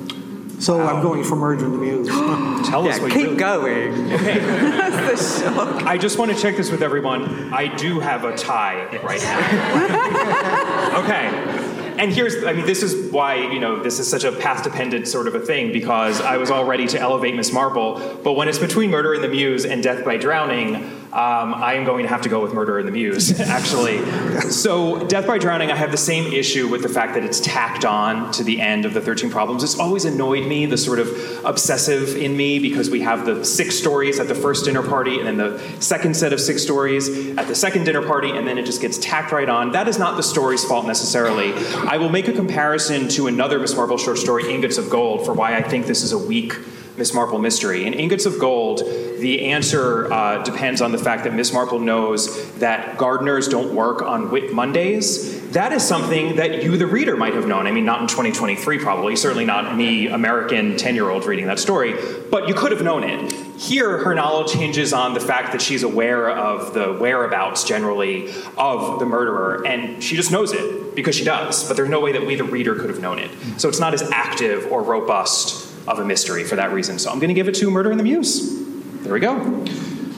[0.59, 2.07] So I'm going for Murder in the Mews.
[2.67, 4.07] Tell us Yeah, what keep you really going.
[4.09, 5.83] That's the shock.
[5.83, 7.53] I just want to check this with everyone.
[7.53, 10.99] I do have a tie right now.
[11.03, 11.63] okay.
[11.99, 15.07] And here's, I mean, this is why, you know, this is such a path dependent
[15.07, 18.19] sort of a thing because I was all ready to elevate Miss Marple.
[18.23, 21.85] But when it's between Murder in the Mews and Death by Drowning, um, I am
[21.85, 24.03] going to have to go with Murder in the Mews, actually.
[24.51, 27.85] so, Death by Drowning, I have the same issue with the fact that it's tacked
[27.85, 29.63] on to the end of the 13 Problems.
[29.63, 31.07] It's always annoyed me, the sort of
[31.45, 35.25] obsessive in me, because we have the six stories at the first dinner party and
[35.25, 38.65] then the second set of six stories at the second dinner party, and then it
[38.65, 39.71] just gets tacked right on.
[39.71, 41.53] That is not the story's fault necessarily.
[41.87, 45.33] I will make a comparison to another Miss Marple short story, Ingots of Gold, for
[45.33, 46.53] why I think this is a weak
[46.97, 47.85] Miss Marple mystery.
[47.85, 52.51] In Ingots of Gold, the answer uh, depends on the fact that Miss Marple knows
[52.53, 55.47] that gardeners don't work on Whit Mondays.
[55.51, 57.67] That is something that you, the reader, might have known.
[57.67, 61.59] I mean, not in 2023, probably, certainly not me, American 10 year old, reading that
[61.59, 61.93] story,
[62.31, 63.31] but you could have known it.
[63.59, 68.99] Here, her knowledge hinges on the fact that she's aware of the whereabouts generally of
[68.99, 72.25] the murderer, and she just knows it because she does, but there's no way that
[72.25, 73.31] we, the reader, could have known it.
[73.57, 76.99] So it's not as active or robust of a mystery for that reason.
[76.99, 79.03] So I'm going to give it to Murder in the Mews.
[79.03, 79.65] There we go.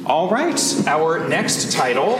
[0.05, 2.17] All right, our next title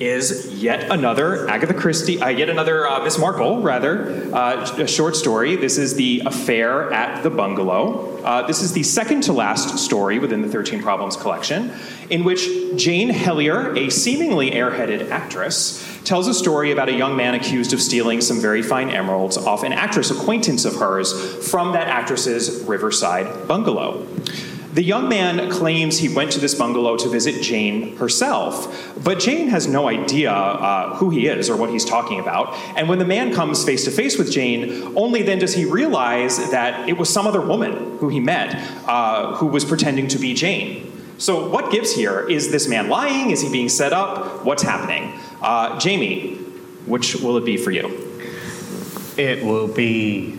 [0.00, 5.16] is yet another Agatha Christie, uh, yet another uh, Miss Marple, rather, uh, a short
[5.16, 5.56] story.
[5.56, 8.22] This is The Affair at the Bungalow.
[8.22, 11.72] Uh, this is the second to last story within the 13 Problems collection,
[12.10, 17.34] in which Jane Helier, a seemingly airheaded actress, tells a story about a young man
[17.34, 21.12] accused of stealing some very fine emeralds off an actress acquaintance of hers
[21.50, 24.06] from that actress's Riverside bungalow.
[24.72, 29.48] The young man claims he went to this bungalow to visit Jane herself, but Jane
[29.48, 32.54] has no idea uh, who he is or what he's talking about.
[32.74, 36.50] And when the man comes face to face with Jane, only then does he realize
[36.50, 38.54] that it was some other woman who he met
[38.86, 40.90] uh, who was pretending to be Jane.
[41.18, 42.20] So, what gives here?
[42.20, 43.30] Is this man lying?
[43.30, 44.44] Is he being set up?
[44.44, 45.18] What's happening?
[45.40, 46.34] Uh, Jamie,
[46.86, 47.86] which will it be for you?
[49.16, 50.38] It will be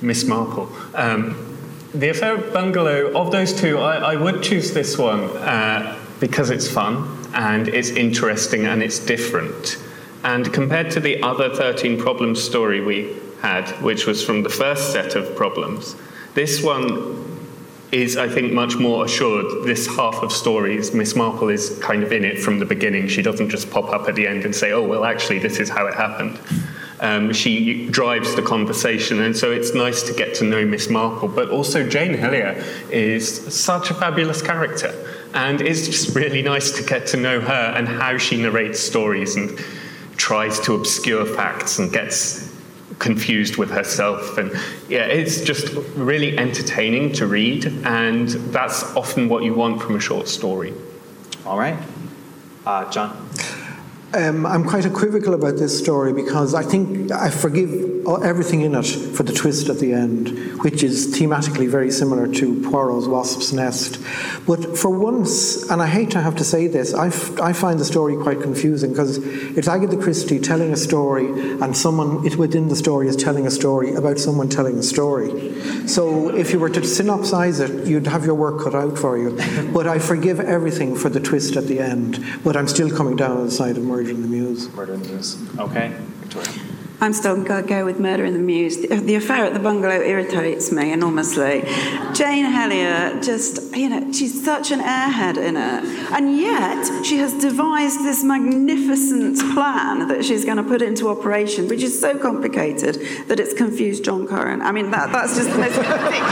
[0.00, 0.70] Miss Marple.
[0.94, 1.56] Um,
[1.94, 6.50] the Affair at Bungalow, of those two, I, I would choose this one uh, because
[6.50, 9.78] it's fun and it's interesting and it's different.
[10.24, 14.92] And compared to the other 13 problems story we had, which was from the first
[14.92, 15.94] set of problems,
[16.34, 17.33] this one
[17.94, 19.64] is, I think, much more assured.
[19.64, 23.06] This half of stories, Miss Marple is kind of in it from the beginning.
[23.06, 25.68] She doesn't just pop up at the end and say, oh, well, actually, this is
[25.68, 26.40] how it happened.
[26.98, 31.28] Um, she drives the conversation, and so it's nice to get to know Miss Marple.
[31.28, 34.92] But also, Jane Helier is such a fabulous character,
[35.32, 39.36] and it's just really nice to get to know her and how she narrates stories
[39.36, 39.56] and
[40.16, 42.53] tries to obscure facts and gets
[42.98, 44.38] confused with herself.
[44.38, 44.52] And
[44.88, 50.00] yeah, it's just really entertaining to read, and that's often what you want from a
[50.00, 50.72] short story.
[51.46, 51.78] All right.
[52.64, 53.28] Uh, John?
[54.14, 58.86] Um, I'm quite equivocal about this story because I think I forgive everything in it
[58.86, 60.28] for the twist at the end,
[60.62, 63.98] which is thematically very similar to Poirot's Wasp's Nest.
[64.46, 67.80] But for once, and I hate to have to say this, I, f- I find
[67.80, 69.18] the story quite confusing because
[69.56, 73.50] it's Agatha Christie telling a story, and someone it, within the story is telling a
[73.50, 75.60] story about someone telling a story.
[75.88, 79.36] So if you were to synopsize it, you'd have your work cut out for you.
[79.72, 82.24] But I forgive everything for the twist at the end.
[82.44, 84.72] But I'm still coming down on the side of murder in the Mews.
[84.74, 85.58] Murder in the Mews.
[85.58, 85.88] Okay.
[86.20, 86.74] Victoria?
[87.00, 88.78] I'm still going to go with Murder in the Mews.
[88.78, 91.62] The, the, affair at the bungalow irritates me enormously.
[92.14, 95.84] Jane Helier, just, you know, she's such an airhead in it.
[96.12, 101.68] And yet, she has devised this magnificent plan that she's going to put into operation,
[101.68, 102.94] which is so complicated
[103.26, 104.62] that it's confused John Curran.
[104.62, 106.22] I mean, that, that's just the most ridiculous thing.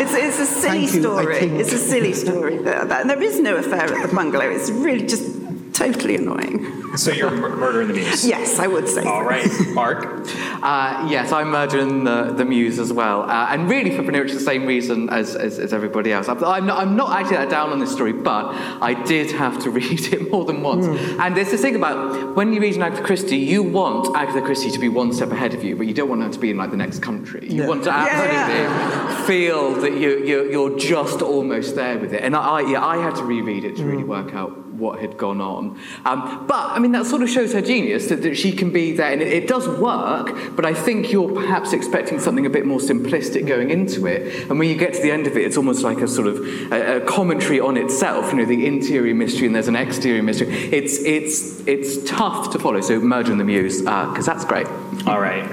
[0.00, 1.36] It's, it's a silly story.
[1.36, 2.56] It's a silly story.
[2.56, 4.50] And there is no affair at the bungalow.
[4.50, 5.43] It's really just
[5.84, 6.96] totally annoying.
[6.96, 8.24] So you're murder in the Mews?
[8.24, 9.02] Yes, I would say.
[9.02, 9.50] All right.
[9.72, 10.26] Mark?
[10.64, 13.24] Uh, yes, I'm murder in the, the Mews as well.
[13.24, 16.26] Uh, and really for pretty much the same reason as, as, as everybody else.
[16.26, 18.46] I'm not, I'm not actually that down on this story, but
[18.80, 20.86] I did have to read it more than once.
[20.86, 21.20] Mm.
[21.20, 24.70] And there's this thing about when you read an Agatha Christie, you want Agatha Christie
[24.70, 26.56] to be one step ahead of you, but you don't want her to be in
[26.56, 27.46] like the next country.
[27.46, 27.68] You yeah.
[27.68, 29.26] want to absolutely yeah, yeah.
[29.26, 32.22] feel that you, you, you're just almost there with it.
[32.22, 33.90] And I, yeah, I had to reread it to mm.
[33.90, 35.78] really work out what had gone on.
[36.04, 38.92] Um, but, I mean, that sort of shows her genius, that, that she can be
[38.92, 42.66] there, and it, it, does work, but I think you're perhaps expecting something a bit
[42.66, 44.48] more simplistic going into it.
[44.50, 46.38] And when you get to the end of it, it's almost like a sort of
[46.72, 50.48] a, a commentary on itself, you know, the interior mystery and there's an exterior mystery.
[50.48, 54.66] It's, it's, it's tough to follow, so Murder in the Mews, because uh, that's great.
[55.06, 55.48] All right.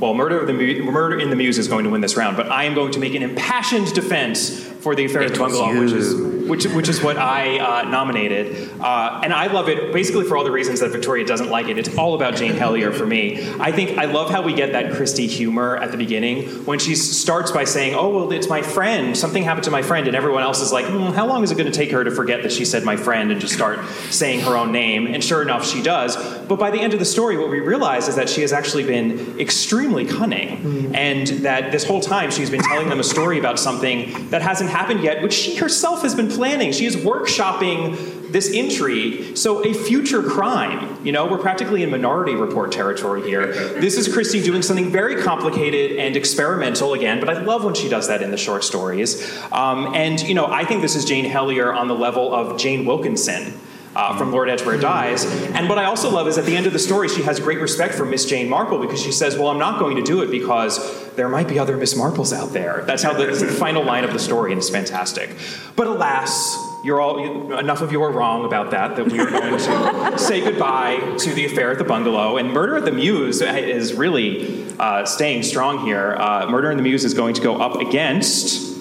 [0.00, 2.64] Well, Murder, the Murder in the Mews is going to win this round, but I
[2.64, 6.14] am going to make an impassioned defense for the affair of the bungalow, which is
[6.44, 10.44] which, which is what I uh, nominated, uh, and I love it basically for all
[10.44, 11.78] the reasons that Victoria doesn't like it.
[11.78, 13.50] It's all about Jane Helier for me.
[13.58, 16.94] I think I love how we get that Christie humor at the beginning when she
[16.96, 19.16] starts by saying, "Oh well, it's my friend.
[19.16, 21.56] Something happened to my friend," and everyone else is like, mm, "How long is it
[21.56, 23.78] going to take her to forget that she said my friend and just start
[24.10, 26.14] saying her own name?" And sure enough, she does.
[26.44, 28.84] But by the end of the story, what we realize is that she has actually
[28.84, 30.94] been extremely cunning, mm.
[30.94, 34.73] and that this whole time she's been telling them a story about something that hasn't
[34.74, 36.72] happened yet, which she herself has been planning.
[36.72, 39.36] She is workshopping this intrigue.
[39.36, 40.98] So, a future crime.
[41.04, 43.52] You know, we're practically in minority report territory here.
[43.80, 47.88] This is Christie doing something very complicated and experimental again, but I love when she
[47.88, 49.40] does that in the short stories.
[49.52, 52.84] Um, and, you know, I think this is Jane Helier on the level of Jane
[52.84, 53.52] Wilkinson
[53.94, 55.24] uh, from Lord Edgware Dies.
[55.52, 57.60] And what I also love is at the end of the story, she has great
[57.60, 60.30] respect for Miss Jane Marple because she says, Well, I'm not going to do it
[60.30, 62.82] because there might be other Miss Marples out there.
[62.86, 65.36] That's how the, the final line of the story, and it's fantastic.
[65.76, 69.58] But alas, you're all enough of you are wrong about that that we are going
[69.58, 73.94] to say goodbye to the affair at the bungalow and murder at the mews is
[73.94, 77.80] really uh, staying strong here uh, murder in the mews is going to go up
[77.80, 78.76] against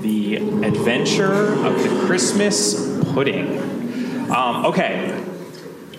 [0.00, 3.58] The Adventure of the Christmas Pudding.
[4.30, 5.24] Um, okay,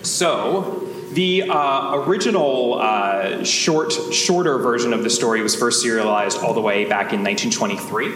[0.02, 0.79] so
[1.12, 6.60] the uh, original uh, short, shorter version of the story was first serialized all the
[6.60, 8.14] way back in 1923.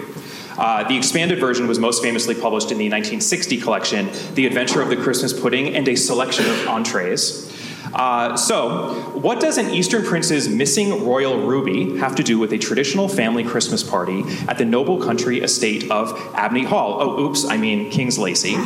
[0.57, 4.89] Uh, the expanded version was most famously published in the 1960 collection, The Adventure of
[4.89, 7.51] the Christmas Pudding and a Selection of Entrees.
[7.95, 12.59] Uh, so, what does an Eastern prince's missing royal ruby have to do with a
[12.59, 16.99] traditional family Christmas party at the noble country estate of Abney Hall?
[17.01, 18.57] Oh, oops, I mean King's Lacey.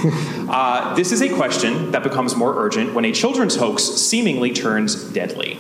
[0.49, 5.05] Uh, this is a question that becomes more urgent when a children's hoax seemingly turns
[5.11, 5.57] deadly.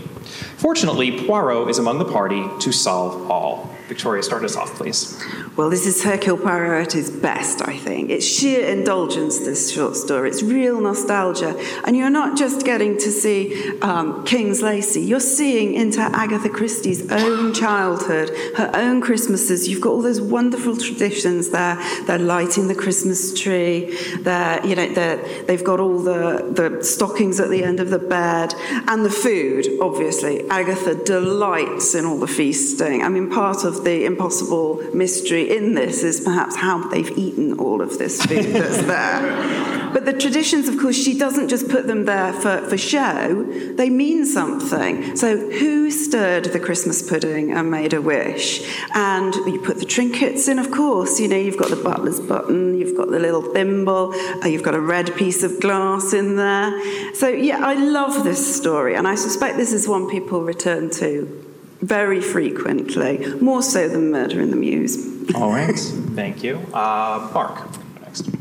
[0.56, 3.70] Fortunately, Poirot is among the party to solve all.
[3.88, 5.18] Victoria, start us off, please.
[5.56, 8.10] Well, this is Hercule Poirot at his best, I think.
[8.10, 10.28] It's sheer indulgence, this short story.
[10.28, 11.58] It's real nostalgia.
[11.84, 17.10] And you're not just getting to see um, King's Lacey, you're seeing into Agatha Christie's
[17.10, 19.68] own childhood, her own Christmases.
[19.68, 21.76] You've got all those wonderful traditions there.
[22.04, 27.40] They're lighting the Christmas tree, they're, you know, they're, they've got all the, the stockings
[27.40, 28.54] at the end of the bed,
[28.86, 30.48] and the food, obviously.
[30.50, 33.02] Agatha delights in all the feasting.
[33.02, 37.80] I mean, part of the impossible mystery in this is perhaps how they've eaten all
[37.80, 39.78] of this food that's there.
[39.92, 43.90] But the traditions, of course, she doesn't just put them there for, for show, they
[43.90, 45.16] mean something.
[45.16, 48.62] So, who stirred the Christmas pudding and made a wish?
[48.94, 51.18] And you put the trinkets in, of course.
[51.18, 54.12] You know, you've got the butler's button, you've got the little thimble,
[54.42, 57.14] uh, you've got a red piece of glass in there.
[57.14, 61.47] So, yeah, I love this story, and I suspect this is one people return to
[61.80, 65.34] very frequently, more so than Murder in the Mews.
[65.34, 65.78] All right,
[66.14, 66.58] thank you.
[66.72, 67.87] Uh, Mark, next.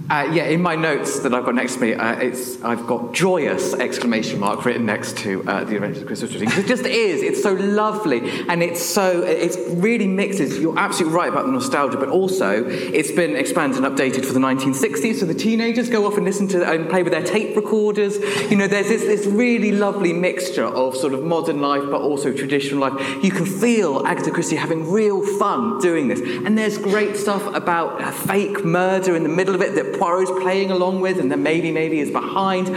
[0.10, 3.14] Uh, yeah, in my notes that I've got next to me, uh, it's, I've got
[3.14, 6.50] joyous exclamation mark written next to uh, the Adventures of Christmas Pudding.
[6.50, 7.22] It just is.
[7.22, 10.60] It's so lovely, and it's so it really mixes.
[10.60, 14.40] You're absolutely right about the nostalgia, but also it's been expanded and updated for the
[14.40, 15.16] 1960s.
[15.16, 18.18] So the teenagers go off and listen to and play with their tape recorders.
[18.50, 22.32] You know, there's this, this really lovely mixture of sort of modern life, but also
[22.32, 23.24] traditional life.
[23.24, 28.02] You can feel Agatha Christie having real fun doing this, and there's great stuff about
[28.02, 31.44] a fake murder in the middle of it that Poirot's playing along with, and then
[31.44, 32.68] maybe, maybe is behind.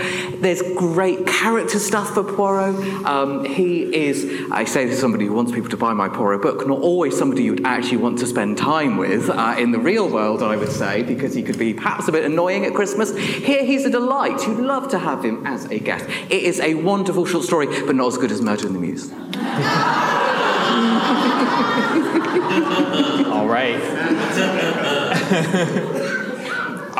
[0.42, 2.76] There's great character stuff for Poirot.
[3.04, 6.66] Um, he is, I say to somebody who wants people to buy my Poirot book,
[6.66, 10.42] not always somebody you'd actually want to spend time with uh, in the real world,
[10.42, 13.16] I would say, because he could be perhaps a bit annoying at Christmas.
[13.16, 14.46] Here, he's a delight.
[14.46, 16.06] You'd love to have him as a guest.
[16.30, 19.12] It is a wonderful short story, but not as good as Murder in the Mews.
[23.30, 23.80] All right.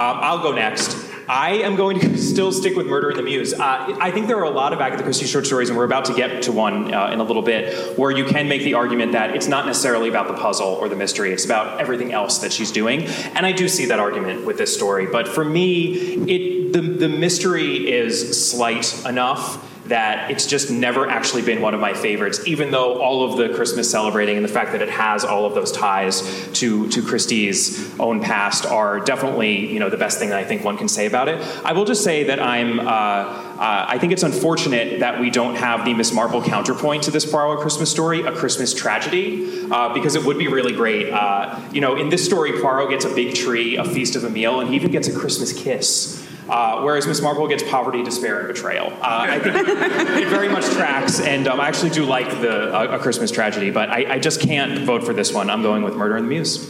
[0.01, 0.97] Um, I'll go next.
[1.29, 3.53] I am going to still stick with Murder in the Mews.
[3.53, 6.07] Uh, I think there are a lot of Agatha Christie short stories, and we're about
[6.07, 9.13] to get to one uh, in a little bit, where you can make the argument
[9.13, 12.51] that it's not necessarily about the puzzle or the mystery, it's about everything else that
[12.51, 13.03] she's doing.
[13.35, 15.05] And I do see that argument with this story.
[15.05, 21.43] But for me, it, the, the mystery is slight enough that it's just never actually
[21.43, 24.73] been one of my favorites, even though all of the Christmas celebrating and the fact
[24.73, 29.79] that it has all of those ties to, to Christie's own past are definitely you
[29.79, 31.41] know the best thing that I think one can say about it.
[31.65, 35.57] I will just say that I'm uh, uh, I think it's unfortunate that we don't
[35.57, 40.15] have the Miss Marple counterpoint to this Poirot Christmas story, a Christmas tragedy, uh, because
[40.15, 41.13] it would be really great.
[41.13, 44.31] Uh, you know, in this story, Poirot gets a big tree, a feast of a
[44.31, 46.20] meal, and he even gets a Christmas kiss.
[46.51, 48.89] Uh, whereas Miss Marple gets poverty, despair, and betrayal.
[48.89, 52.97] Uh, I think it very much tracks, and um, I actually do like the uh,
[52.97, 55.49] a Christmas tragedy, but I, I, just can't vote for this one.
[55.49, 56.69] I'm going with Murder in the Mews.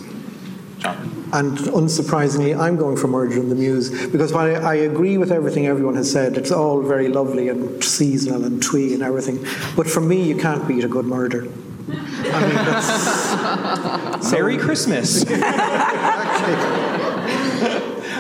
[0.81, 1.31] John.
[1.33, 5.33] And unsurprisingly, I'm going for Murder in the Mews because while I, I agree with
[5.33, 9.43] everything everyone has said, it's all very lovely and seasonal and twee and everything.
[9.77, 11.49] But for me, you can't beat a good murder.
[11.89, 14.31] I mean, that's.
[14.33, 15.25] Merry Christmas.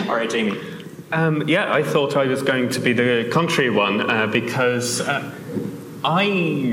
[0.08, 0.58] all right, Jamie.
[1.12, 5.32] Um, yeah, I thought I was going to be the contrary one uh, because uh,
[6.04, 6.26] I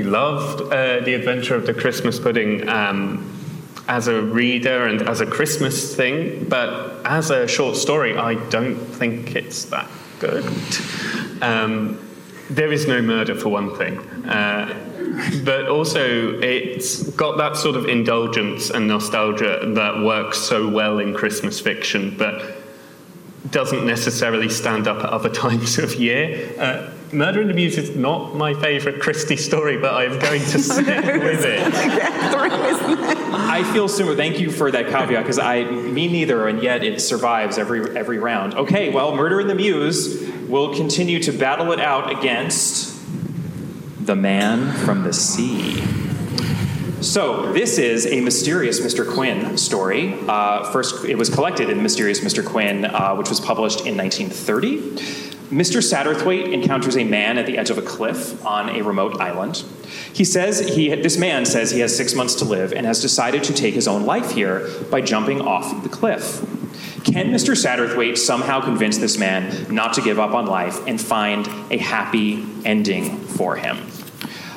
[0.04, 3.34] loved uh, The Adventure of the Christmas Pudding um,
[3.88, 8.76] as a reader and as a Christmas thing, but as a short story, I don't
[8.76, 9.88] think it's that
[10.20, 10.44] good.
[11.42, 11.98] Um,
[12.48, 13.98] there is no murder, for one thing.
[14.24, 14.72] Uh,
[15.44, 21.12] but also, it's got that sort of indulgence and nostalgia that works so well in
[21.12, 22.57] Christmas fiction, but
[23.50, 26.52] doesn't necessarily stand up at other times of year.
[26.58, 30.58] Uh, Murder in the Mews is not my favourite Christie story, but I'm going to
[30.58, 31.72] stick with it.
[33.32, 34.14] I feel similar.
[34.14, 38.18] Thank you for that caveat, because I, me neither, and yet it survives every every
[38.18, 38.54] round.
[38.54, 42.94] Okay, well, Murder in the Mews will continue to battle it out against
[44.04, 46.07] the Man from the Sea.
[47.00, 49.08] So, this is a Mysterious Mr.
[49.08, 50.14] Quin story.
[50.26, 52.44] Uh, first, it was collected in Mysterious Mr.
[52.44, 55.28] Quin, uh, which was published in 1930.
[55.54, 55.80] Mr.
[55.80, 59.62] Satterthwaite encounters a man at the edge of a cliff on a remote island.
[60.12, 63.44] He says he, this man says he has six months to live and has decided
[63.44, 66.40] to take his own life here by jumping off the cliff.
[67.04, 67.54] Can Mr.
[67.54, 72.44] Satterthwaite somehow convince this man not to give up on life and find a happy
[72.64, 73.78] ending for him?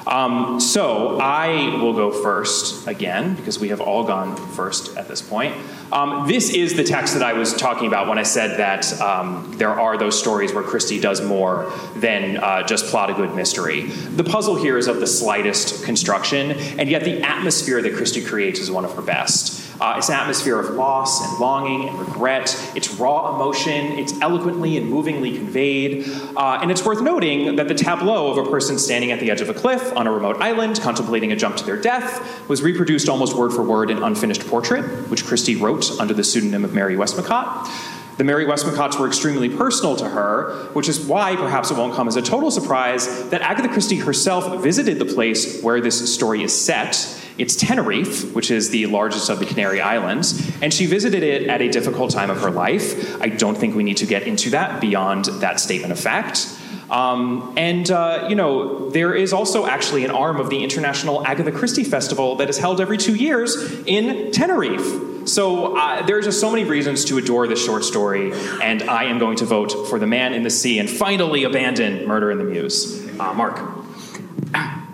[0.08, 5.22] Um, so I will go first again because we have all gone first at this
[5.22, 5.56] point.
[5.92, 9.54] Um, this is the text that I was talking about when I said that um,
[9.58, 13.84] there are those stories where Christie does more than uh, just plot a good mystery.
[13.84, 18.60] The puzzle here is of the slightest construction, and yet the atmosphere that Christie creates
[18.60, 19.61] is one of her best.
[19.80, 22.56] Uh, it's an atmosphere of loss and longing and regret.
[22.76, 24.00] It's raw emotion.
[24.00, 26.08] It's eloquently and movingly conveyed.
[26.36, 29.42] Uh, and it's worth noting that the tableau of a person standing at the edge
[29.42, 33.10] of a cliff on a remote island contemplating a jump to their death was reproduced
[33.10, 36.96] almost word for word in Unfinished Portrait, which Christie wrote under the pseudonym of Mary
[36.96, 37.70] Westmacott.
[38.18, 42.08] The Mary Westmacotts were extremely personal to her, which is why perhaps it won't come
[42.08, 46.56] as a total surprise that Agatha Christie herself visited the place where this story is
[46.56, 51.48] set it's Tenerife, which is the largest of the Canary Islands, and she visited it
[51.48, 53.20] at a difficult time of her life.
[53.22, 56.48] I don't think we need to get into that beyond that statement of fact.
[56.92, 61.52] Um, and, uh, you know, there is also actually an arm of the International Agatha
[61.52, 65.28] Christie Festival that is held every two years in Tenerife.
[65.28, 69.06] So uh, there are just so many reasons to adore this short story, and I
[69.06, 72.40] am going to vote for The Man in the Sea and finally abandon Murder in
[72.40, 73.08] the Mews.
[73.18, 73.62] Uh, Mark.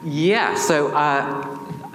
[0.03, 1.46] Yeah, so uh,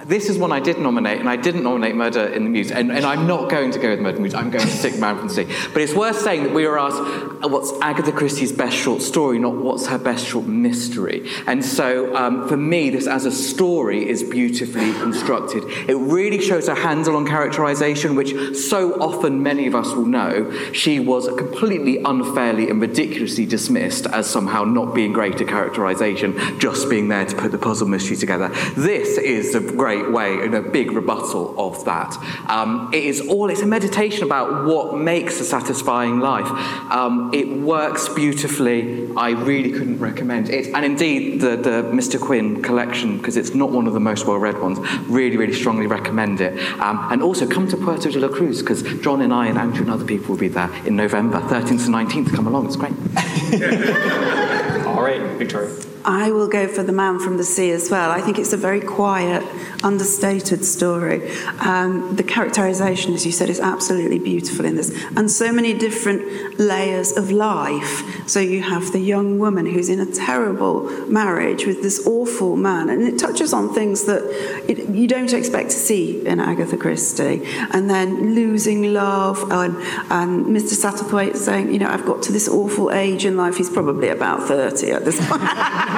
[0.05, 2.91] this is one I did nominate, and I didn't nominate Murder in the Mews, and,
[2.91, 4.33] and I'm not going to go with Murder in the Mews.
[4.33, 5.47] I'm going to stick Man from the Sea.
[5.71, 9.39] But it's worth saying that we were asked uh, what's Agatha Christie's best short story,
[9.39, 11.29] not what's her best short mystery.
[11.47, 15.63] And so um, for me, this as a story is beautifully constructed.
[15.89, 20.51] It really shows her handle on characterization, which so often many of us will know
[20.71, 26.89] she was completely unfairly and ridiculously dismissed as somehow not being great at characterization, just
[26.89, 28.49] being there to put the puzzle mystery together.
[28.75, 32.15] This is a great great way and a big rebuttal of that.
[32.47, 36.47] Um, it is all, it's a meditation about what makes a satisfying life.
[36.91, 39.09] Um, it works beautifully.
[39.15, 40.73] I really couldn't recommend it.
[40.73, 42.19] And indeed, the, the Mr.
[42.19, 45.87] Quin collection, because it's not one of the most well read ones, really, really strongly
[45.87, 46.57] recommend it.
[46.79, 49.81] Um, and also come to Puerto de la Cruz, because John and I and Andrew
[49.81, 52.35] and other people will be there in November, 13th to 19th.
[52.35, 52.93] Come along, it's great.
[54.87, 55.92] All right, Victoria.
[56.05, 58.11] I will go for The Man from the Sea as well.
[58.11, 59.43] I think it's a very quiet,
[59.83, 61.29] understated story.
[61.59, 66.59] Um, the characterization, as you said, is absolutely beautiful in this, and so many different
[66.59, 68.27] layers of life.
[68.27, 72.89] So you have the young woman who's in a terrible marriage with this awful man,
[72.89, 74.23] and it touches on things that
[74.69, 77.45] it, you don't expect to see in Agatha Christie.
[77.71, 79.75] And then losing love, and,
[80.11, 80.73] and Mr.
[80.73, 83.57] Satterthwaite saying, you know, I've got to this awful age in life.
[83.57, 85.41] He's probably about 30 at this point.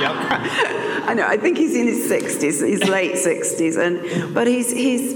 [0.00, 0.12] yep.
[1.08, 1.26] I know.
[1.26, 5.14] I think he's in his sixties, his late sixties, and but he's he's,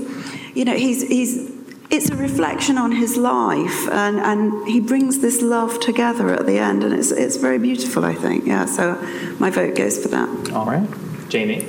[0.55, 1.53] you know, he's he's.
[1.91, 6.59] It's a reflection on his life, and, and he brings this love together at the
[6.59, 8.05] end, and it's it's very beautiful.
[8.05, 8.65] I think, yeah.
[8.65, 8.97] So,
[9.39, 10.29] my vote goes for that.
[10.53, 10.89] All right,
[11.29, 11.69] Jamie.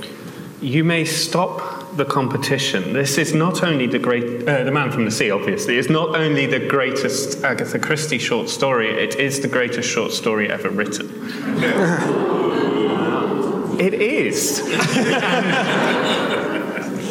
[0.65, 2.93] You may stop the competition.
[2.93, 6.15] This is not only the great, uh, the Man from the Sea, obviously, is not
[6.15, 8.89] only the greatest Agatha Christie short story.
[8.89, 11.05] It is the greatest short story ever written.
[13.79, 14.59] it is.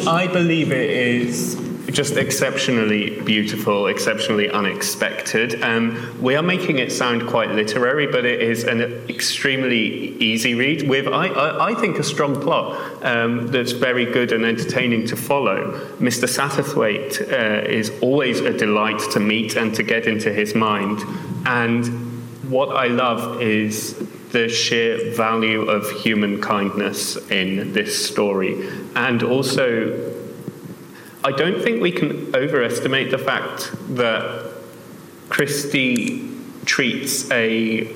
[0.05, 1.55] I believe it is
[1.95, 5.63] just exceptionally beautiful, exceptionally unexpected.
[5.63, 10.89] Um, we are making it sound quite literary, but it is an extremely easy read
[10.89, 15.15] with, I, I, I think, a strong plot um, that's very good and entertaining to
[15.15, 15.71] follow.
[15.99, 16.27] Mr.
[16.27, 20.99] Satterthwaite uh, is always a delight to meet and to get into his mind.
[21.45, 21.87] And
[22.51, 23.95] what I love is
[24.31, 30.14] the sheer value of human kindness in this story, and also
[31.25, 34.53] I don't think we can overestimate the fact that
[35.29, 36.29] Christie
[36.65, 37.91] treats a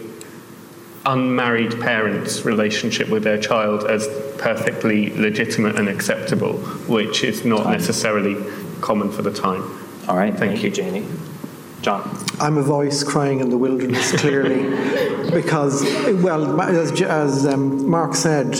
[1.05, 4.07] unmarried parent's relationship with their child as
[4.39, 6.53] perfectly legitimate and acceptable,
[6.88, 8.36] which is not necessarily
[8.82, 9.61] common for the time.
[10.07, 11.05] All right, thank, thank you, Janie.
[11.84, 12.25] John.
[12.39, 14.63] I'm a voice crying in the wilderness, clearly,
[15.32, 15.84] because,
[16.15, 18.55] well, as, as um, Mark said,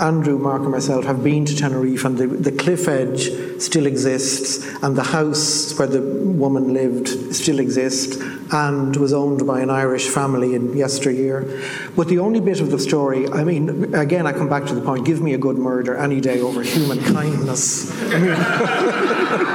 [0.00, 3.30] Andrew, Mark, and myself have been to Tenerife, and the, the cliff edge
[3.60, 8.16] still exists, and the house where the woman lived still exists,
[8.52, 11.62] and was owned by an Irish family in yesteryear.
[11.96, 14.80] But the only bit of the story, I mean, again, I come back to the
[14.80, 17.92] point: give me a good murder any day over human kindness.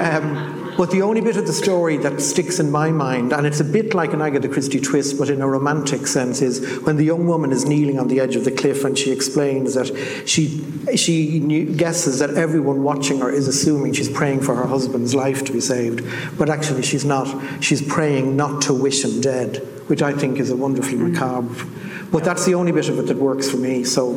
[0.00, 3.60] Um, but the only bit of the story that sticks in my mind, and it's
[3.60, 7.04] a bit like an Agatha Christie twist, but in a romantic sense, is when the
[7.04, 9.88] young woman is kneeling on the edge of the cliff and she explains that
[10.26, 10.64] she,
[10.96, 15.52] she guesses that everyone watching her is assuming she's praying for her husband's life to
[15.52, 16.02] be saved,
[16.38, 17.28] but actually she's not.
[17.62, 19.56] She's praying not to wish him dead,
[19.86, 21.12] which I think is a wonderfully hmm.
[21.12, 21.62] macabre.
[22.10, 24.16] But that's the only bit of it that works for me, so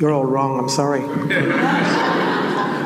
[0.00, 1.02] you're all wrong, I'm sorry.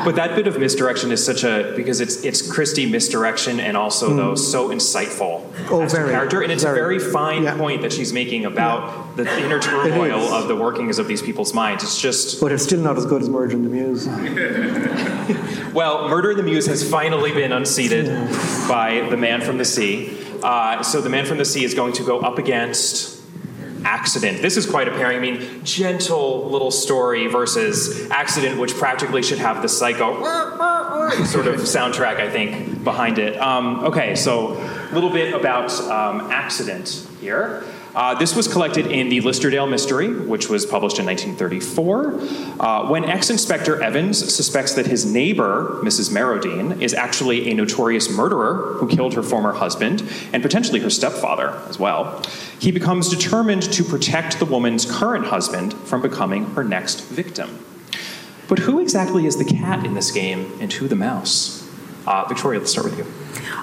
[0.05, 4.13] But that bit of misdirection is such a because it's it's Christie misdirection and also
[4.15, 5.43] though so insightful.
[5.69, 6.97] Oh, as very, character, and it's a very.
[6.97, 7.57] very fine Yeah.
[7.57, 11.83] point that she's making about the inner turmoil of the workings of these people's minds.
[11.83, 14.07] It's just But it's still not as good as Murder in the Mews.
[15.73, 18.07] well, Murder in the Mews has finally been unseated
[18.67, 20.17] by the Man from the Sea.
[20.41, 23.18] Uh, so the Man from the Sea is going to go up against
[23.85, 24.41] Accident.
[24.41, 25.17] This is quite a pairing.
[25.17, 30.23] I mean, gentle little story versus Accident, which practically should have the psycho
[31.25, 33.37] sort of soundtrack, I think, behind it.
[33.39, 37.63] Um, okay, so a little bit about um, Accident here.
[37.95, 42.59] Uh, this was collected in the Listerdale Mystery, which was published in 1934.
[42.59, 46.11] Uh, when ex Inspector Evans suspects that his neighbor, Mrs.
[46.11, 51.61] Merrowdene, is actually a notorious murderer who killed her former husband and potentially her stepfather
[51.67, 52.21] as well,
[52.59, 57.65] he becomes determined to protect the woman's current husband from becoming her next victim.
[58.47, 61.67] But who exactly is the cat in this game and who the mouse?
[62.05, 63.18] Uh, Victoria, let's start with you.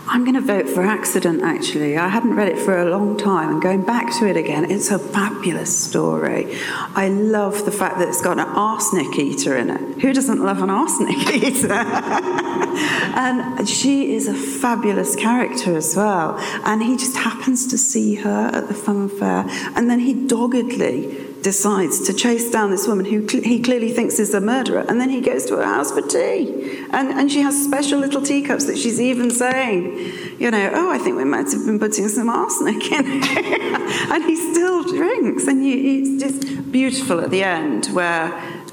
[0.09, 1.96] I'm going to vote for Accident, actually.
[1.96, 4.90] I hadn't read it for a long time, and going back to it again, it's
[4.90, 6.57] a fabulous story.
[6.94, 10.00] I love the fact that it's got an arsenic eater in it.
[10.02, 11.72] Who doesn't love an arsenic eater?
[11.72, 16.38] and she is a fabulous character as well.
[16.64, 19.44] And he just happens to see her at the fun fair,
[19.74, 24.18] and then he doggedly decides to chase down this woman who cl- he clearly thinks
[24.18, 26.84] is a murderer, and then he goes to her house for tea.
[26.90, 30.99] And, and she has special little teacups that she's even saying, you know, oh, I
[30.99, 33.07] think we might have been putting some arsenic in
[34.12, 35.47] and he still drinks.
[35.47, 38.26] And you, it's just beautiful at the end where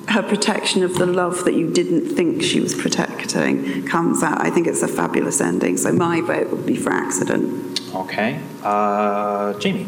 [0.07, 4.41] her protection of the love that you didn't think she was protecting comes out.
[4.41, 5.77] I think it's a fabulous ending.
[5.77, 7.81] So my vote would be for Accident.
[7.93, 8.41] Okay.
[8.63, 9.85] Uh, Jamie.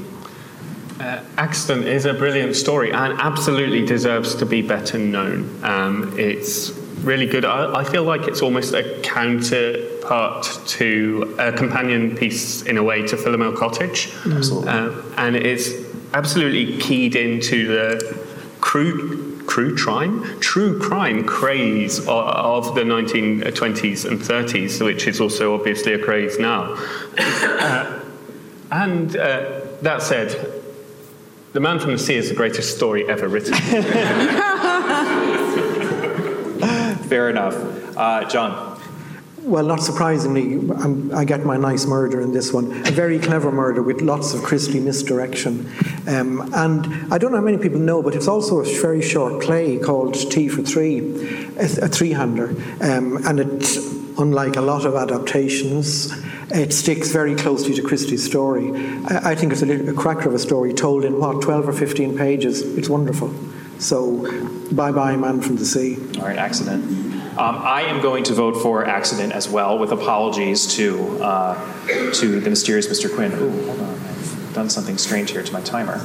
[1.00, 5.64] Uh, Accident is a brilliant story and absolutely deserves to be better known.
[5.64, 6.72] Um, it's
[7.02, 7.46] really good.
[7.46, 13.06] I, I feel like it's almost a counterpart to a companion piece, in a way,
[13.08, 14.14] to Philomel Cottage.
[14.26, 14.70] Absolutely.
[14.70, 15.72] Uh, and it's
[16.14, 18.26] absolutely keyed into the
[18.62, 25.54] crude, crude crime, true crime craze of, of the 1920s and 30s, which is also
[25.54, 26.78] obviously a craze now.
[27.66, 28.00] Uh,
[28.72, 30.55] and uh, that said,
[31.56, 33.54] The Man from the Sea is the greatest story ever written.
[37.08, 37.56] Fair enough.
[37.96, 38.75] Uh, John.
[39.46, 42.72] Well, not surprisingly, I'm, I get my nice murder in this one.
[42.88, 45.70] A very clever murder with lots of Christie misdirection.
[46.08, 49.44] Um, and I don't know how many people know, but it's also a very short
[49.44, 51.00] play called Tea for Three,
[51.58, 52.56] a, a three-hander.
[52.82, 53.78] Um, and it,
[54.18, 56.12] unlike a lot of adaptations,
[56.50, 58.72] it sticks very closely to Christie's story.
[59.06, 61.70] I, I think it's a, little, a cracker of a story told in, what, 12
[61.70, 62.64] or 15 pages.
[62.80, 63.32] It's wonderful.
[63.78, 64.26] So,
[64.72, 65.98] bye-bye, Man from the Sea.
[66.18, 67.15] All right, accident.
[67.38, 72.40] Um, I am going to vote for accident as well, with apologies to uh, to
[72.40, 73.14] the mysterious Mr.
[73.14, 73.34] Quin.
[73.34, 76.00] Ooh, hold on, I've done something strange here to my timer.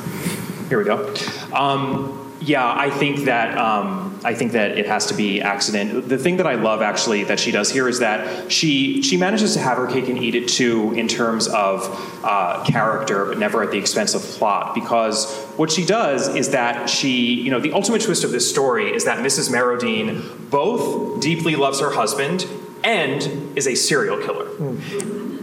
[0.69, 1.15] Here we go.
[1.53, 6.09] Um, yeah, I think that um, I think that it has to be accident.
[6.09, 9.55] The thing that I love actually that she does here is that she she manages
[9.55, 11.89] to have her cake and eat it too in terms of
[12.23, 14.75] uh, character, but never at the expense of plot.
[14.75, 18.95] Because what she does is that she, you know, the ultimate twist of this story
[18.95, 19.51] is that Mrs.
[19.51, 22.47] Merrowdene both deeply loves her husband
[22.85, 24.49] and is a serial killer.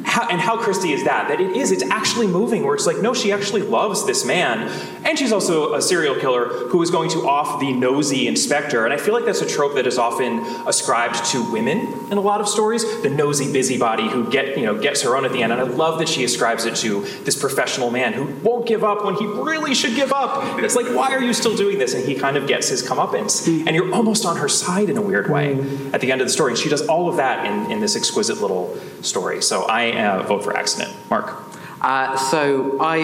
[0.08, 1.28] How, and how Christie is that?
[1.28, 4.70] That it is, it's actually moving, where it's like, no, she actually loves this man.
[5.06, 8.86] And she's also a serial killer who is going to off the nosy inspector.
[8.86, 12.22] And I feel like that's a trope that is often ascribed to women in a
[12.22, 15.44] lot of stories the nosy busybody who get, you know, gets her own at the
[15.44, 15.52] end.
[15.52, 19.04] And I love that she ascribes it to this professional man who won't give up
[19.04, 20.42] when he really should give up.
[20.56, 21.94] And it's like, why are you still doing this?
[21.94, 23.46] And he kind of gets his comeuppance.
[23.68, 25.94] And you're almost on her side in a weird way mm.
[25.94, 26.54] at the end of the story.
[26.54, 29.42] And she does all of that in, in this exquisite little story.
[29.42, 30.96] So I uh, vote for accident.
[31.10, 31.44] Mark.
[31.80, 32.98] Uh, so I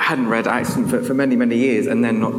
[0.00, 2.32] hadn't read Accident for, for many, many years, and then not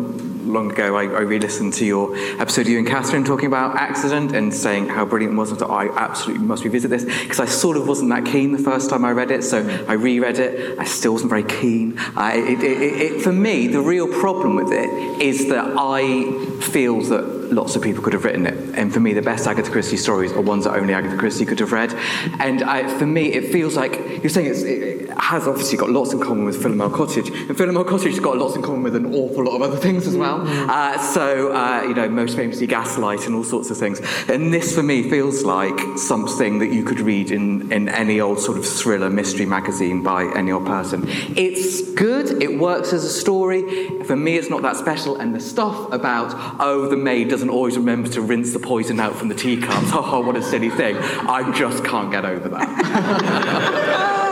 [0.45, 4.53] long ago, I, I re-listened to your episode you and Catherine talking about accident and
[4.53, 5.51] saying how brilliant it was.
[5.51, 8.89] Thought I absolutely must revisit this because I sort of wasn't that keen the first
[8.89, 10.80] time I read it, so I reread it.
[10.80, 11.97] I still wasn't very keen.
[12.18, 17.31] It, it, it, for me, the real problem with it is that I feel that
[17.52, 18.76] lots of people could have written it.
[18.76, 21.60] And for me, the best Agatha Christie stories are ones that only Agatha Christie could
[21.60, 21.93] have read.
[22.39, 23.93] And I, for me, it feels like
[24.24, 27.30] you're saying it has obviously got lots in common with Philomel Cottage.
[27.30, 30.08] And Philomel Cottage has got lots in common with an awful lot of other things
[30.08, 30.39] as well.
[30.39, 30.70] Mm-hmm.
[30.70, 34.02] Uh, so, uh, you know, most famously Gaslight and all sorts of things.
[34.28, 38.39] And this, for me, feels like something that you could read in, in any old
[38.39, 41.04] sort of thriller mystery magazine by any old person.
[41.36, 44.04] It's good, it works as a story.
[44.04, 45.18] For me, it's not that special.
[45.18, 49.16] And the stuff about, oh, the maid doesn't always remember to rinse the poison out
[49.16, 50.98] from the teacups, oh, what a silly thing.
[50.98, 54.18] I just can't get over that.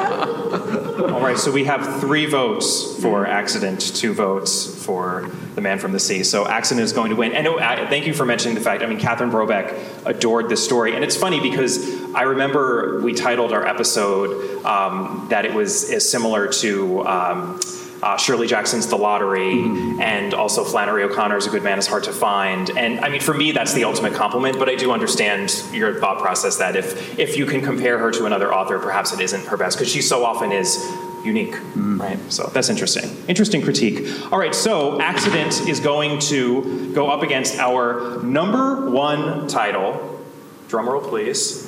[0.99, 5.91] All right, so we have three votes for accident, two votes for the man from
[5.91, 6.23] the sea.
[6.23, 7.33] So accident is going to win.
[7.33, 8.83] And oh, thank you for mentioning the fact.
[8.83, 13.53] I mean, Catherine Brobeck adored this story, and it's funny because I remember we titled
[13.53, 17.07] our episode um, that it was similar to.
[17.07, 17.59] Um,
[18.01, 20.01] uh, Shirley Jackson's The Lottery, mm-hmm.
[20.01, 22.69] and also Flannery O'Connor's A Good Man is Hard to Find.
[22.71, 26.19] And I mean, for me, that's the ultimate compliment, but I do understand your thought
[26.19, 29.57] process that if, if you can compare her to another author, perhaps it isn't her
[29.57, 30.77] best, because she so often is
[31.25, 31.99] unique, mm-hmm.
[31.99, 32.19] right?
[32.31, 33.09] So that's interesting.
[33.27, 34.07] Interesting critique.
[34.31, 40.21] All right, so Accident is going to go up against our number one title.
[40.69, 41.67] Drumroll, please.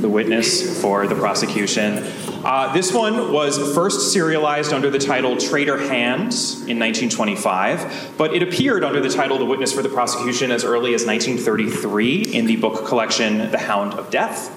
[0.00, 2.04] The witness for the prosecution.
[2.46, 8.40] Uh, this one was first serialized under the title Traitor Hands in 1925, but it
[8.40, 12.54] appeared under the title The Witness for the Prosecution as early as 1933 in the
[12.54, 14.52] book collection The Hound of Death.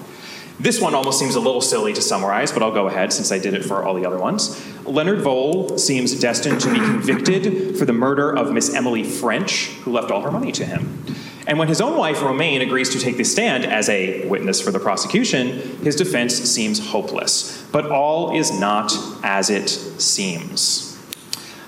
[0.60, 3.40] This one almost seems a little silly to summarize, but I'll go ahead since I
[3.40, 4.64] did it for all the other ones.
[4.86, 9.90] Leonard Vole seems destined to be convicted for the murder of Miss Emily French, who
[9.90, 11.04] left all her money to him.
[11.46, 14.70] And when his own wife, Romaine, agrees to take the stand as a witness for
[14.70, 17.66] the prosecution, his defense seems hopeless.
[17.72, 20.98] But all is not as it seems.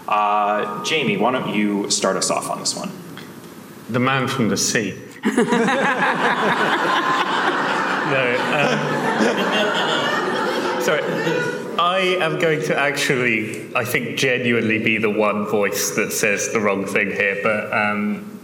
[0.06, 2.90] Uh, Jamie, why don't you start us off on this one?
[3.88, 4.94] The man from the sea.
[5.24, 5.32] no,
[8.52, 8.78] um,
[10.82, 11.02] sorry.
[11.78, 16.60] I am going to actually, I think, genuinely be the one voice that says the
[16.60, 18.40] wrong thing here, but um,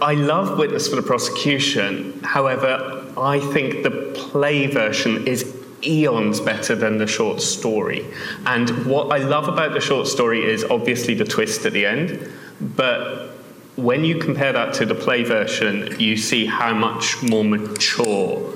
[0.00, 2.20] I love Witness for the Prosecution.
[2.22, 8.06] However, I think the play version is eons better than the short story.
[8.46, 12.30] And what I love about the short story is obviously the twist at the end,
[12.60, 13.30] but
[13.76, 18.54] when you compare that to the play version, you see how much more mature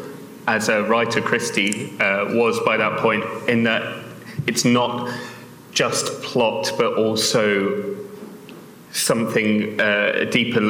[0.49, 4.05] as a writer Christie uh, was by that point, in that
[4.47, 5.13] it's not
[5.73, 7.97] just plot, but also
[8.93, 10.61] something uh, deeper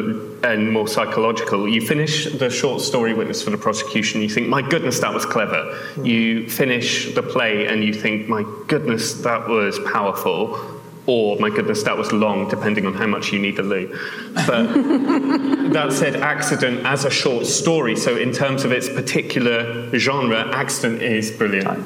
[0.47, 1.69] and more psychological.
[1.69, 5.27] You finish the short story witness for the prosecution, you think, my goodness, that was
[5.27, 5.77] clever.
[5.95, 6.07] Mm.
[6.07, 10.81] You finish the play and you think, my goodness, that was powerful.
[11.07, 13.99] Or, my goodness, that was long, depending on how much you need the loo.
[14.47, 14.73] But
[15.73, 21.03] that said, Accident as a short story, so in terms of its particular genre, Accident
[21.03, 21.85] is brilliant.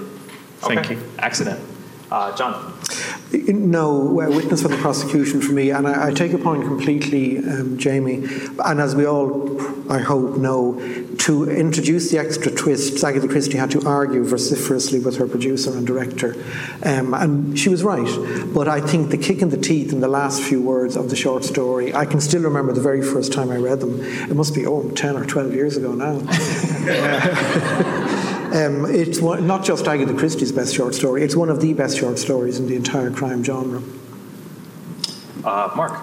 [0.59, 1.01] Thank you.
[1.18, 1.76] Accident.
[2.11, 2.72] Uh, John.
[3.32, 7.38] No, a witness for the prosecution for me, and I, I take your point completely,
[7.38, 8.24] um, Jamie.
[8.64, 10.78] And as we all, I hope, know,
[11.18, 15.84] to introduce the extra twist, Agatha Christie had to argue vociferously with her producer and
[15.84, 16.36] director,
[16.84, 18.09] um, and she was right.
[18.54, 21.16] But I think the kick in the teeth in the last few words of the
[21.16, 24.00] short story, I can still remember the very first time I read them.
[24.00, 26.22] It must be oh, 10 or 12 years ago now.
[28.57, 31.98] Um, it's one, not just Agatha Christie's best short story, it's one of the best
[31.98, 33.82] short stories in the entire crime genre.
[35.44, 36.00] Uh, Mark.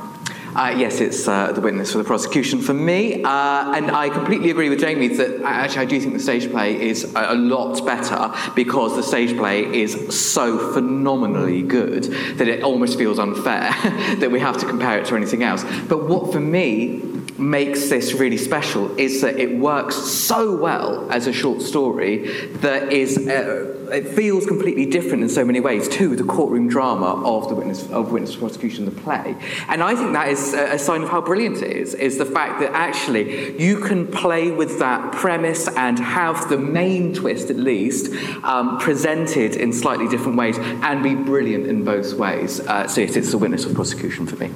[0.56, 4.52] Uh, yes, it's uh, the witness for the prosecution for me, uh, and I completely
[4.52, 7.84] agree with Jamie that actually I do think the stage play is a, a, lot
[7.88, 12.04] better because the stage play is so phenomenally good
[12.38, 13.72] that it almost feels unfair
[14.18, 15.66] that we have to compare it to anything else.
[15.90, 21.28] But what for me makes this really special is that it works so well as
[21.28, 22.28] a short story
[22.58, 27.22] that is uh, it feels completely different in so many ways to the courtroom drama
[27.26, 29.36] of the witness of witness prosecution the play.
[29.68, 32.60] And i think that is a sign of how brilliant it is is the fact
[32.60, 38.12] that actually you can play with that premise and have the main twist at least
[38.44, 42.60] um, presented in slightly different ways and be brilliant in both ways.
[42.62, 44.52] Uh, so it's the witness of prosecution for me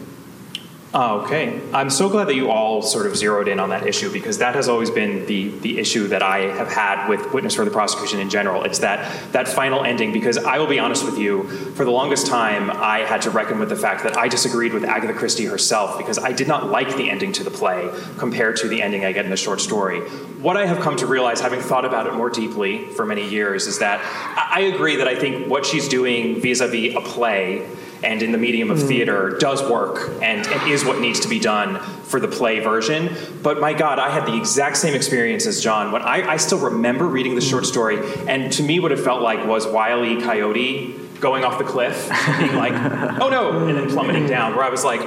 [0.93, 1.61] Oh, okay.
[1.73, 4.55] I'm so glad that you all sort of zeroed in on that issue because that
[4.55, 8.19] has always been the, the issue that I have had with Witness for the Prosecution
[8.19, 8.63] in general.
[8.63, 11.43] It's that, that final ending because I will be honest with you,
[11.75, 14.85] for the longest time, I had to reckon with the fact that I disagreed with
[14.85, 18.67] Agatha Christie herself because I did not like the ending to the play compared to
[18.67, 19.99] the ending I get in the short story.
[20.39, 23.67] What I have come to realize, having thought about it more deeply for many years,
[23.67, 23.99] is that
[24.35, 27.69] I I agree that I think what she's doing vis a vis a play
[28.03, 28.87] and in the medium of hmm.
[28.87, 33.15] theater does work and, and is what needs to be done for the play version.
[33.41, 35.91] But my God, I had the exact same experience as John.
[35.91, 37.69] When I, I still remember reading the short hmm.
[37.69, 40.21] story, and to me, what it felt like was Wile E.
[40.21, 42.73] Coyote going off the cliff, being like,
[43.21, 44.29] "Oh no," and then plummeting hmm.
[44.29, 44.55] down.
[44.55, 45.01] Where I was like.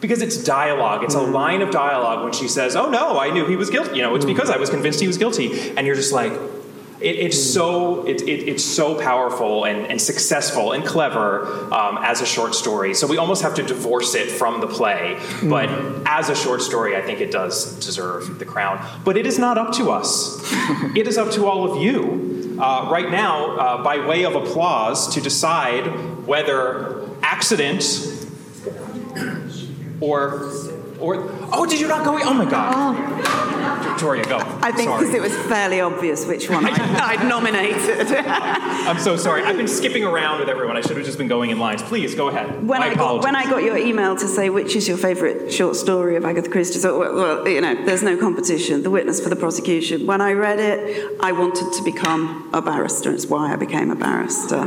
[0.00, 3.46] Because it's dialogue, it's a line of dialogue when she says, "Oh no, I knew
[3.46, 5.94] he was guilty." You know, it's because I was convinced he was guilty, and you're
[5.94, 6.32] just like,
[7.02, 12.20] it, it's so it, it, it's so powerful and, and successful and clever um, as
[12.20, 12.94] a short story.
[12.94, 15.18] So we almost have to divorce it from the play.
[15.42, 15.68] But
[16.06, 18.84] as a short story, I think it does deserve the crown.
[19.04, 20.40] But it is not up to us.
[20.96, 25.14] it is up to all of you uh, right now, uh, by way of applause,
[25.14, 25.86] to decide
[26.26, 27.82] whether accident
[30.00, 30.50] or
[31.02, 32.18] or oh, did you not go?
[32.22, 33.42] Oh my God, oh.
[34.02, 34.38] Victoria, go.
[34.62, 36.70] I think because it was fairly obvious which one I,
[37.16, 38.06] I'd nominated.
[38.16, 39.42] I'm so sorry.
[39.42, 40.76] I've been skipping around with everyone.
[40.76, 41.82] I should have just been going in lines.
[41.82, 42.66] Please go ahead.
[42.66, 45.52] when My I, got, when I got your email to say which is your favourite
[45.52, 48.82] short story of Agatha Christie, so well, well, you know, there's no competition.
[48.82, 50.06] The witness for the prosecution.
[50.06, 53.12] When I read it, I wanted to become a barrister.
[53.12, 54.62] It's why I became a barrister.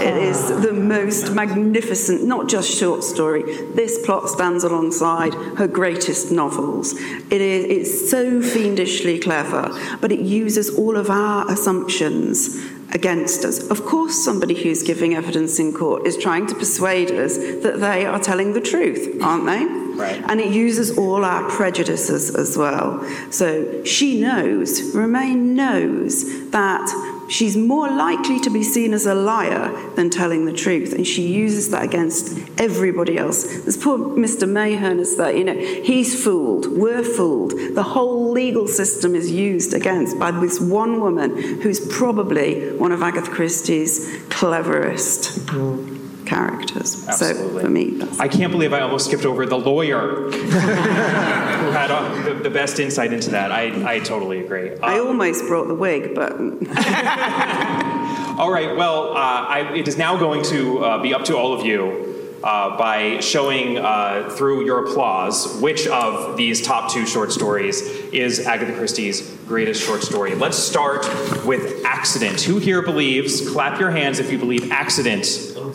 [0.00, 3.42] It is the most magnificent, not just short story.
[3.74, 6.94] This plot stands alongside her greatest novels.
[7.30, 12.56] It is it's so fiendishly clever, but it uses all of our assumptions
[12.92, 13.70] against us.
[13.70, 18.06] Of course, somebody who's giving evidence in court is trying to persuade us that they
[18.06, 19.64] are telling the truth, aren't they?
[19.98, 20.22] Right.
[20.28, 23.04] And it uses all our prejudices as well.
[23.30, 29.72] So she knows, Romaine knows that she's more likely to be seen as a liar
[29.94, 30.92] than telling the truth.
[30.92, 33.44] And she uses that against everybody else.
[33.64, 34.48] This poor Mr.
[34.48, 37.52] Mayherne is that, you know, he's fooled, we're fooled.
[37.74, 43.02] The whole legal system is used against by this one woman who's probably one of
[43.02, 46.07] Agatha Christie's cleverest mm-hmm.
[46.28, 47.08] Characters.
[47.08, 47.62] Absolutely.
[47.62, 49.98] So for me, that's I can't believe I almost skipped over the lawyer
[50.30, 53.50] who had uh, the, the best insight into that.
[53.50, 54.72] I, I totally agree.
[54.72, 56.32] Uh, I almost brought the wig, but
[58.38, 61.54] all right, well, uh, I, it is now going to uh, be up to all
[61.54, 67.32] of you uh, by showing uh, through your applause which of these top two short
[67.32, 67.80] stories
[68.12, 70.34] is Agatha Christie's greatest short story.
[70.34, 71.06] Let's start
[71.46, 72.42] with Accident.
[72.42, 75.24] Who here believes, clap your hands if you believe Accident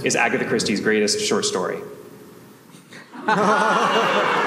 [0.04, 1.80] is Agatha Christie's greatest short story?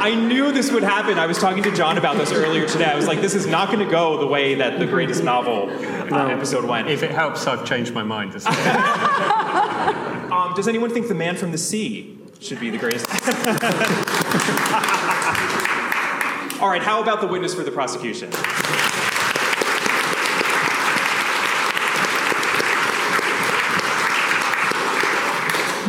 [0.00, 1.18] I knew this would happen.
[1.18, 2.84] I was talking to John about this earlier today.
[2.84, 5.70] I was like, this is not going to go the way that the greatest novel
[5.70, 6.88] uh, episode went.
[6.88, 8.34] If it helps, I've changed my mind.
[10.28, 13.06] Um, does anyone think The Man from the Sea should be the greatest?
[16.60, 18.32] All right, how about The Witness for the Prosecution?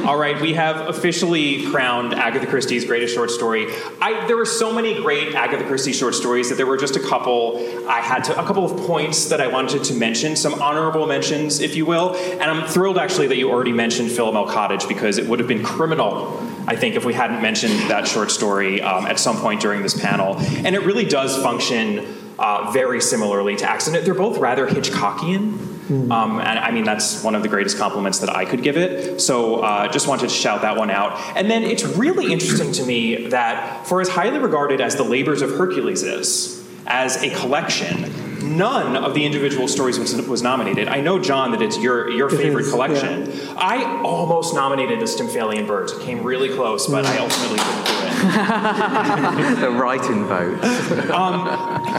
[0.08, 3.68] All right, we have officially crowned Agatha Christie's greatest short story.
[4.00, 7.00] I, there were so many great Agatha Christie short stories that there were just a
[7.00, 7.58] couple.
[7.88, 11.62] I had to, a couple of points that I wanted to mention, some honorable mentions,
[11.62, 12.16] if you will.
[12.16, 15.64] And I'm thrilled actually that you already mentioned Philomel Cottage because it would have been
[15.64, 16.40] criminal,
[16.70, 20.00] I think, if we hadn't mentioned that short story um, at some point during this
[20.00, 20.38] panel.
[20.38, 22.06] And it really does function
[22.38, 24.06] uh, very similarly to Accident.
[24.06, 25.80] They're both rather Hitchcockian.
[26.12, 29.20] Um, and I mean, that's one of the greatest compliments that I could give it.
[29.20, 31.20] So uh, just wanted to shout that one out.
[31.36, 35.42] And then it's really interesting to me that for as highly regarded as The Labors
[35.42, 40.88] of Hercules is, as a collection, none of the individual stories was, was nominated.
[40.88, 43.32] I know, John, that it's your, your It favorite is, collection.
[43.58, 45.92] I almost nominated The Stymphalian Birds.
[45.94, 48.00] It came really close, but I ultimately couldn't do it.
[49.62, 50.60] the write-in vote.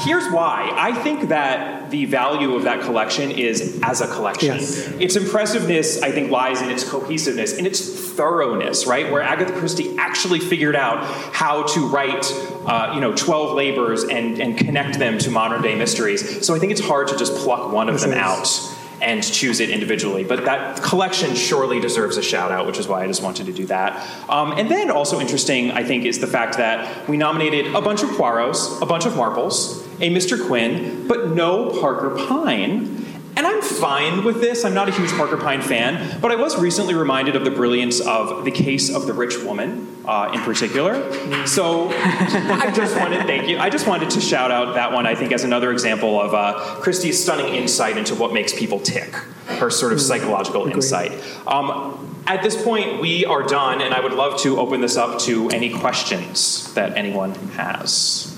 [0.03, 0.71] Here's why.
[0.77, 4.57] I think that the value of that collection is as a collection.
[4.57, 4.89] Yes.
[4.93, 7.81] Its impressiveness, I think, lies in its cohesiveness, in its
[8.11, 9.11] thoroughness, right?
[9.11, 12.31] Where Agatha Christie actually figured out how to write,
[12.67, 16.40] uh, you know, 12 labors and, and connect them to modern day mysteries.
[16.45, 18.17] So I think it's hard to just pluck one of them is.
[18.17, 20.25] out and choose it individually.
[20.25, 23.53] But that collection surely deserves a shout out, which is why I just wanted to
[23.53, 24.07] do that.
[24.29, 28.03] Um, and then also interesting, I think, is the fact that we nominated a bunch
[28.03, 30.47] of Poirots, a bunch of Marples, a Mr.
[30.47, 33.07] Quin, but no Parker Pine.
[33.41, 34.67] And I'm fine with this.
[34.67, 37.99] I'm not a huge Parker Pine fan, but I was recently reminded of the brilliance
[37.99, 41.47] of The Case of the Rich Woman uh, in particular.
[41.47, 43.59] So I just wanted, to thank you.
[43.59, 46.81] I just wanted to shout out that one, I think, as another example of uh,
[46.83, 49.15] Christie's stunning insight into what makes people tick,
[49.47, 51.13] her sort of psychological insight.
[51.47, 55.19] Um, at this point, we are done, and I would love to open this up
[55.21, 58.30] to any questions that anyone has.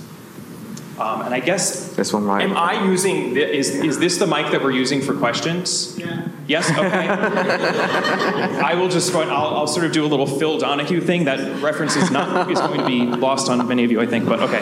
[0.98, 2.42] Um, and I guess This one right.
[2.42, 3.34] Am I using?
[3.34, 5.98] The, is is this the mic that we're using for questions?
[5.98, 6.28] Yeah.
[6.46, 6.70] Yes.
[6.70, 6.78] Okay.
[8.68, 9.14] I will just.
[9.14, 11.24] I'll, I'll sort of do a little Phil Donahue thing.
[11.24, 14.26] That reference is not is going to be lost on many of you, I think.
[14.26, 14.60] But okay.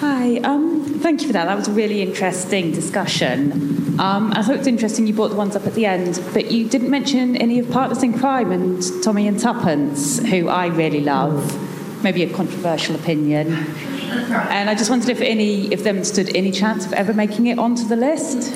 [0.00, 1.46] Hi, um, thank you for that.
[1.46, 3.98] That was a really interesting discussion.
[3.98, 6.68] Um, I thought it's interesting you brought the ones up at the end, but you
[6.68, 11.65] didn't mention any of Partners in Crime and Tommy and Tuppence, who I really love.
[12.06, 13.52] Maybe a controversial opinion.
[13.52, 17.58] And I just wondered if any of them stood any chance of ever making it
[17.58, 18.54] onto the list.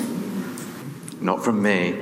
[1.19, 1.97] Not from me.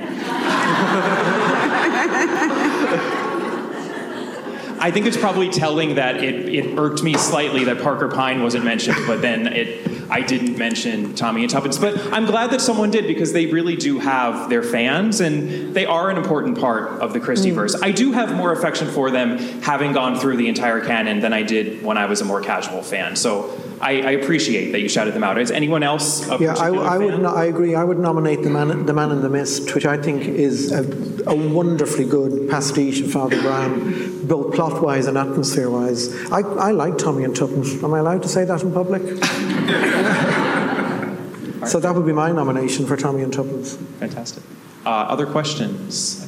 [4.78, 8.64] I think it's probably telling that it, it irked me slightly that Parker Pine wasn't
[8.64, 11.78] mentioned, but then it I didn't mention Tommy and Tuppence.
[11.78, 15.86] But I'm glad that someone did because they really do have their fans and they
[15.86, 17.54] are an important part of the Christie mm.
[17.54, 17.80] verse.
[17.80, 21.42] I do have more affection for them having gone through the entire canon than I
[21.42, 23.16] did when I was a more casual fan.
[23.16, 25.38] So I, I appreciate that you shouted them out.
[25.38, 27.22] Is anyone else a Yeah, I, particular I would.
[27.22, 27.74] No, I agree.
[27.74, 30.82] I would nominate the man, the man in the mist, which I think is a,
[31.26, 36.30] a wonderfully good pastiche of Father Brown, both plot-wise and atmosphere-wise.
[36.30, 37.82] I, I like Tommy and Tuppence.
[37.82, 39.00] Am I allowed to say that in public?
[41.66, 43.76] so that would be my nomination for Tommy and Tuppence.
[43.98, 44.42] Fantastic.
[44.84, 46.26] Uh, other questions?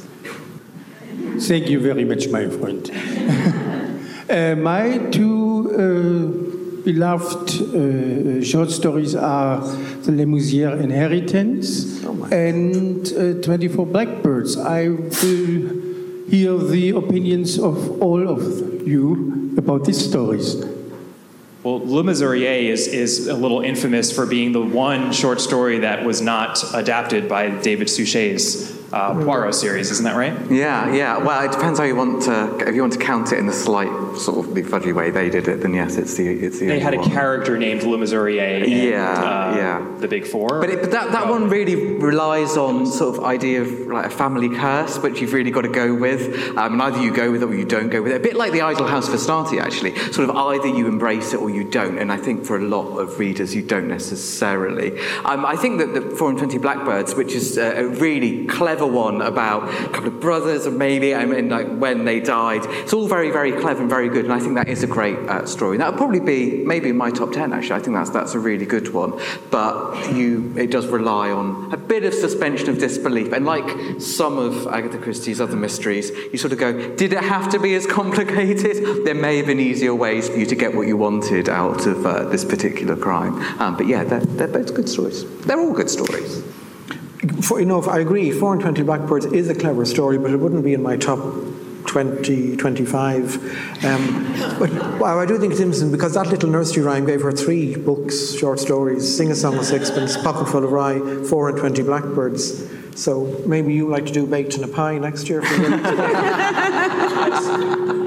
[1.39, 2.89] Thank you very much, my friend.
[4.29, 6.42] uh, my two uh,
[6.83, 14.57] beloved uh, short stories are The Lemesurier Inheritance and uh, 24 Blackbirds.
[14.57, 15.09] I will
[16.29, 20.55] hear the opinions of all of you about these stories.
[21.63, 26.03] Well, Le Mesurier is, is a little infamous for being the one short story that
[26.03, 30.33] was not adapted by David Suchet's uh, Poirot series, isn't that right?
[30.51, 31.17] Yeah, yeah.
[31.17, 32.57] Well, it depends how you want to.
[32.67, 35.31] If you want to count it in the slight sort of the fudgy way they
[35.31, 36.67] did it, then yes, it's the it's the.
[36.67, 37.09] They had a one.
[37.09, 38.61] character named Le Mesurier.
[38.61, 39.95] And, Yeah, uh, yeah.
[39.99, 40.61] The Big Four.
[40.61, 44.09] But, it, but that, that one really relies on sort of idea of like a
[44.11, 46.55] family curse, which you've really got to go with.
[46.55, 48.17] Um, and either you go with it or you don't go with it.
[48.17, 49.97] A bit like the Idol House of Astarte, actually.
[50.11, 51.97] Sort of either you embrace it or you don't.
[51.97, 54.99] And I think for a lot of readers, you don't necessarily.
[55.25, 58.82] Um, I think that the 4 and 20 Blackbirds, which is a, a really clever
[58.87, 63.07] one about a couple of brothers maybe I mean, like when they died, it's all
[63.07, 64.25] very, very clever and very good.
[64.25, 65.77] And I think that is a great uh, story.
[65.77, 67.75] That would probably be maybe in my top 10, actually.
[67.75, 69.19] I think that's, that's a really good one.
[69.51, 73.31] But you, it does rely on a bit of suspension of disbelief.
[73.33, 77.49] And like some of Agatha Christie's other mysteries, you sort of go, did it have
[77.49, 79.05] to be as complicated?
[79.05, 82.05] There may have been easier ways for you to get what you wanted out of
[82.05, 83.35] uh, this particular crime.
[83.59, 85.25] Um, but yeah, they're, they're both good stories.
[85.41, 86.43] They're all good stories.
[87.43, 90.37] For, you know, I agree, 4 and 20 Blackbirds is a clever story, but it
[90.37, 91.19] wouldn't be in my top
[91.87, 93.83] 20, 25.
[93.83, 94.71] Um, but
[95.03, 98.59] I do think it's interesting because that little nursery rhyme gave her three books, short
[98.59, 102.69] stories Sing a Song of Sixpence, Pocket Full of Rye, 4 and 20 Blackbirds.
[102.95, 105.41] So maybe you like to do baked in a pie next year.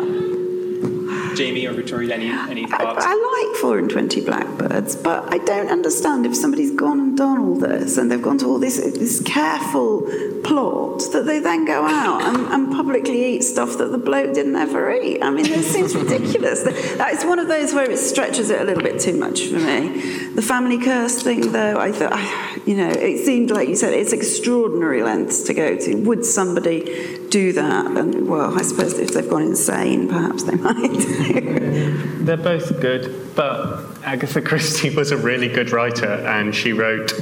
[1.36, 3.04] Jamie or Victoria, any, any I, thoughts?
[3.06, 7.38] I like 4 and 20 blackbirds, but I don't understand if somebody's gone and done
[7.38, 10.02] all this and they've gone to all this, this careful
[10.42, 14.56] plot that they then go out and, and publicly eat stuff that the bloke didn't
[14.56, 15.22] ever eat.
[15.22, 16.62] I mean, this seems ridiculous.
[16.62, 19.58] That- It's one of those where it stretches it a little bit too much for
[19.58, 20.26] me.
[20.34, 24.12] The family curse thing, though, I thought, you know, it seemed like you said it's
[24.12, 25.94] extraordinary lengths to go to.
[25.96, 27.86] Would somebody do that?
[27.86, 32.24] And, well, I suppose if they've gone insane, perhaps they might.
[32.24, 37.12] They're both good, but Agatha Christie was a really good writer, and she wrote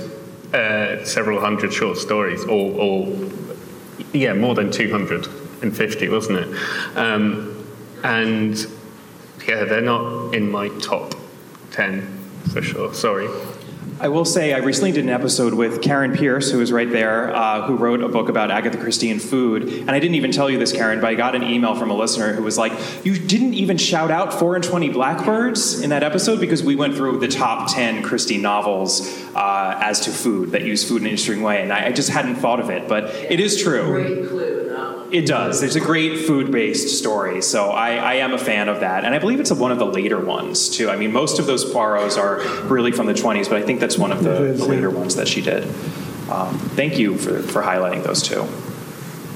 [0.52, 3.30] uh, several hundred short stories, or, or
[4.12, 6.96] yeah, more than 250, wasn't it?
[6.96, 7.66] Um,
[8.02, 8.66] and
[9.46, 11.14] yeah, they're not in my top
[11.72, 12.06] 10
[12.52, 12.94] for sure.
[12.94, 13.28] Sorry.
[14.00, 17.34] I will say I recently did an episode with Karen Pierce, who is right there,
[17.34, 19.62] uh, who wrote a book about Agatha Christie and food.
[19.62, 21.94] And I didn't even tell you this, Karen, but I got an email from a
[21.94, 22.72] listener who was like,
[23.04, 26.96] "You didn't even shout out Four and Twenty Blackbirds in that episode because we went
[26.96, 31.10] through the top ten Christie novels uh, as to food that use food in an
[31.12, 34.80] interesting way, and I, I just hadn't thought of it, but it is true." Great
[34.80, 35.14] clue in that one.
[35.14, 35.62] It does.
[35.62, 39.18] It's a great food-based story, so I, I am a fan of that, and I
[39.18, 40.90] believe it's one of the later ones too.
[40.90, 43.98] I mean, most of those Poirot's are really from the 20s, but I think that's
[43.98, 44.96] one of the, It is, the later yeah.
[44.96, 45.64] ones that she did.
[46.30, 48.46] Um, thank you for, for highlighting those two.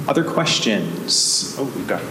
[0.09, 1.55] Other questions?
[1.59, 2.03] Oh, we've got.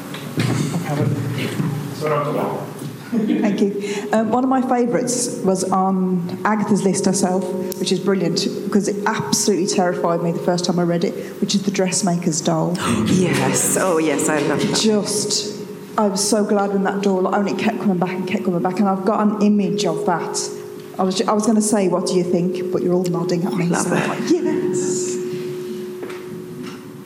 [3.42, 4.10] Thank you.
[4.12, 7.44] Um, one of my favourites was on Agatha's list herself,
[7.80, 11.56] which is brilliant because it absolutely terrified me the first time I read it, which
[11.56, 12.76] is the dressmaker's doll.
[13.08, 13.78] Yes.
[13.80, 14.80] Oh, yes, I love that.
[14.80, 15.58] Just,
[15.98, 18.80] I was so glad when that doll only kept coming back and kept coming back,
[18.80, 20.38] and I've got an image of that.
[21.00, 22.72] I was, I was going to say, what do you think?
[22.72, 23.68] But you're all nodding at me.
[23.68, 24.08] Love so I'm it.
[24.22, 24.87] like, yes.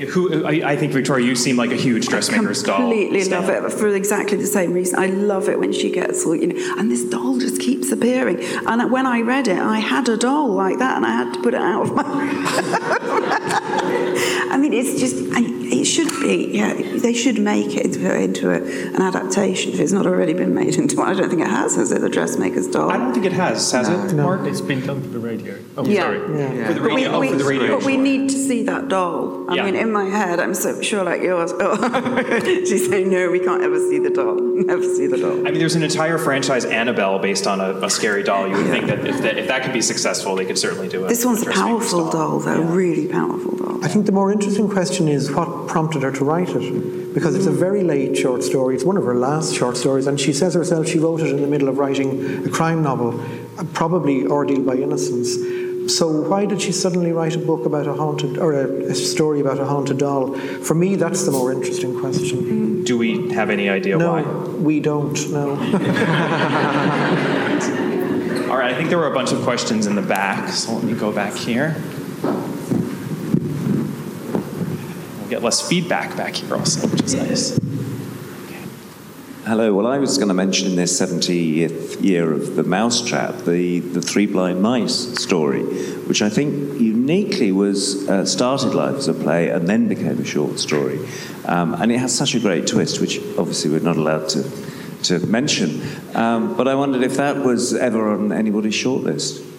[0.07, 2.75] Who, I, I think, Victoria, you seem like a huge dressmaker's doll.
[2.75, 4.99] I completely love it for exactly the same reason.
[4.99, 8.39] I love it when she gets all, you know, and this doll just keeps appearing.
[8.67, 11.41] And when I read it, I had a doll like that, and I had to
[11.41, 12.03] put it out of my.
[14.51, 15.60] I mean, it's just, I,
[15.93, 16.73] should be, yeah,
[17.05, 18.59] they should make it into, into a,
[18.95, 21.09] an adaptation if it's not already been made into one.
[21.09, 22.89] I don't think it has, has it, the dressmaker's doll?
[22.91, 24.41] I don't think it has, has it, Mark?
[24.47, 25.57] It's been done for the radio.
[25.77, 26.01] Oh, Yeah.
[26.03, 26.19] sorry.
[26.19, 27.77] For the But we, radio, oh, we- for the radio.
[27.77, 29.45] but we need to see that doll.
[29.49, 29.65] I Yeah.
[29.65, 31.51] mean, in my head, I'm so sure like yours.
[31.59, 32.39] Oh.
[32.65, 34.35] She's saying, no, we can't ever see the doll.
[34.61, 35.39] Never see the doll.
[35.47, 38.47] I mean, there's an entire franchise, Annabelle, based on a, a scary doll.
[38.47, 41.03] You would think that if, that if that could be successful, they could certainly do
[41.05, 41.07] it.
[41.09, 43.83] This one's a powerful doll, though, really powerful doll.
[43.83, 47.11] I think the more interesting question is what prompted her to write it.
[47.11, 48.75] Because it's a very late short story.
[48.75, 51.41] It's one of her last short stories, and she says herself she wrote it in
[51.41, 53.19] the middle of writing a crime novel,
[53.57, 55.35] uh, probably Ordeal by Innocence.
[55.91, 59.41] So why did she suddenly write a book about a haunted, or a, a story
[59.41, 60.35] about a haunted doll?
[60.67, 62.83] For me, that's the more interesting question.
[62.83, 64.21] Do we have any idea No, why?
[64.69, 65.49] we don't know.
[68.51, 70.83] All right, I think there were a bunch of questions in the back, so let
[70.83, 71.75] me go back here.
[75.17, 77.59] We'll get less feedback back here also, which is nice.
[79.45, 79.73] Hello.
[79.73, 84.01] Well, I was going to mention in this 70th year of the Mousetrap, the, the
[84.01, 85.63] Three Blind Mice story,
[86.03, 90.25] which I think uniquely was uh, started life as a play and then became a
[90.25, 90.99] short story.
[91.45, 94.43] Um, and it has such a great twist, which obviously we're not allowed to,
[95.03, 95.81] to mention.
[96.13, 99.50] Um, but I wondered if that was ever on anybody's shortlist.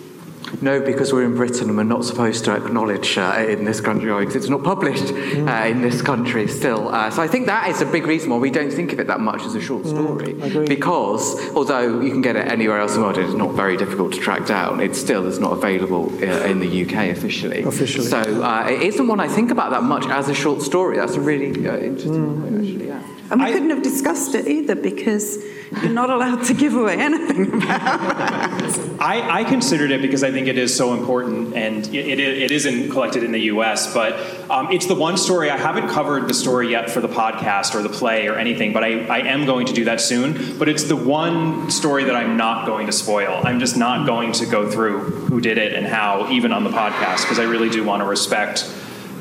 [0.60, 4.12] No, because we're in Britain and we're not supposed to acknowledge uh, in this country,
[4.20, 6.88] because it's not published uh, in this country still.
[6.88, 9.06] Uh, so I think that is a big reason why we don't think of it
[9.06, 10.34] that much as a short story.
[10.66, 14.12] because although you can get it anywhere else in the world, it's not very difficult
[14.12, 14.80] to track down.
[14.80, 17.62] It still is not available uh, in the UK officially.
[17.62, 18.06] Officially.
[18.06, 20.96] So uh, it isn't one I think about that much as a short story.
[20.96, 22.88] That's a really uh, interesting point, actually.
[22.88, 23.02] Yeah.
[23.32, 25.42] And we couldn't have discussed it either because
[25.80, 29.00] you're not allowed to give away anything about it.
[29.00, 32.50] I, I considered it because I think it is so important, and it, it, it
[32.50, 33.94] isn't collected in the U.S.
[33.94, 34.18] But
[34.50, 37.82] um, it's the one story I haven't covered the story yet for the podcast or
[37.82, 40.58] the play or anything, but I, I am going to do that soon.
[40.58, 43.40] But it's the one story that I'm not going to spoil.
[43.44, 46.70] I'm just not going to go through who did it and how, even on the
[46.70, 48.70] podcast, because I really do want to respect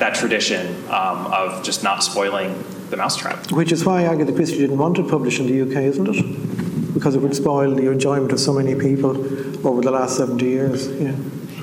[0.02, 2.52] that tradition um, of just not spoiling
[2.90, 3.52] the mousetrap.
[3.52, 6.94] Which is why Agatha Christie didn't want it published in the UK, isn't it?
[6.94, 9.12] Because it would spoil the enjoyment of so many people
[9.66, 10.88] over the last 70 years.
[10.90, 11.16] Yeah.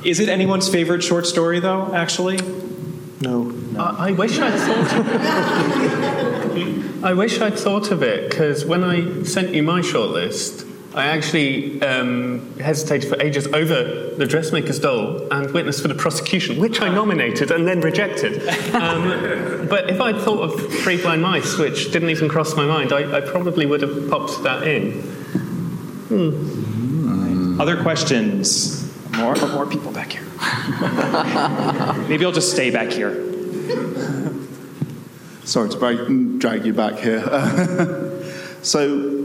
[0.04, 1.92] Is it anyone's favorite short story, though?
[1.94, 2.38] Actually,
[3.20, 3.52] No.
[3.76, 4.92] I, I wish I'd thought.
[5.00, 7.04] of it.
[7.04, 10.64] I wish I'd thought of it because when I sent you my shortlist,
[10.94, 16.58] I actually um, hesitated for ages over the dressmaker's doll and witness for the prosecution,
[16.58, 18.48] which I nominated and then rejected.
[18.74, 22.92] Um, but if I'd thought of Three Blind Mice, which didn't even cross my mind,
[22.92, 25.02] I, I probably would have popped that in.
[27.60, 28.84] Other questions?
[29.16, 30.22] More or more people back here?
[32.08, 33.12] Maybe I'll just stay back here.
[35.44, 37.22] Sorry to break, drag you back here.
[38.62, 39.17] so,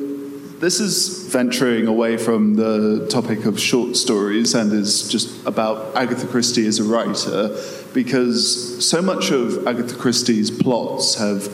[0.63, 6.25] this is venturing away from the topic of short stories and is just about Agatha
[6.25, 7.49] Christie as a writer
[7.93, 11.49] because so much of Agatha Christie's plots have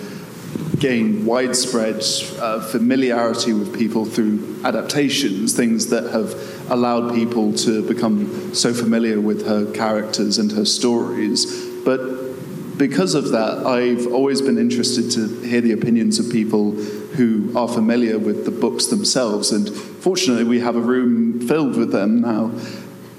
[0.78, 2.04] gained widespread
[2.40, 9.20] uh, familiarity with people through adaptations, things that have allowed people to become so familiar
[9.20, 11.66] with her characters and her stories.
[11.84, 16.74] But because of that, I've always been interested to hear the opinions of people
[17.20, 19.52] who are familiar with the books themselves.
[19.52, 22.50] And fortunately, we have a room filled with them now.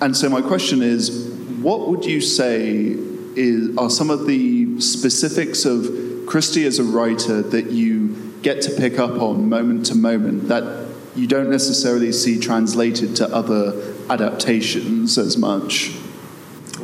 [0.01, 1.29] And so, my question is
[1.61, 2.97] what would you say
[3.37, 8.71] is, are some of the specifics of Christie as a writer that you get to
[8.75, 15.19] pick up on moment to moment that you don't necessarily see translated to other adaptations
[15.19, 15.95] as much?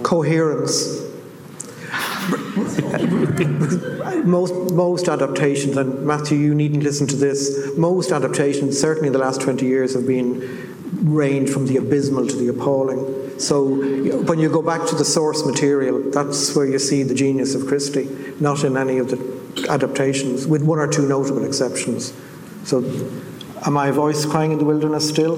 [0.03, 1.06] Coherence.
[4.25, 7.77] most most adaptations, and Matthew, you needn't listen to this.
[7.77, 10.41] Most adaptations, certainly in the last twenty years, have been
[11.03, 13.39] range from the abysmal to the appalling.
[13.39, 13.65] So
[14.23, 17.67] when you go back to the source material, that's where you see the genius of
[17.67, 18.09] Christie,
[18.41, 22.15] not in any of the adaptations, with one or two notable exceptions.
[22.65, 22.83] So,
[23.67, 25.37] am my voice crying in the wilderness still?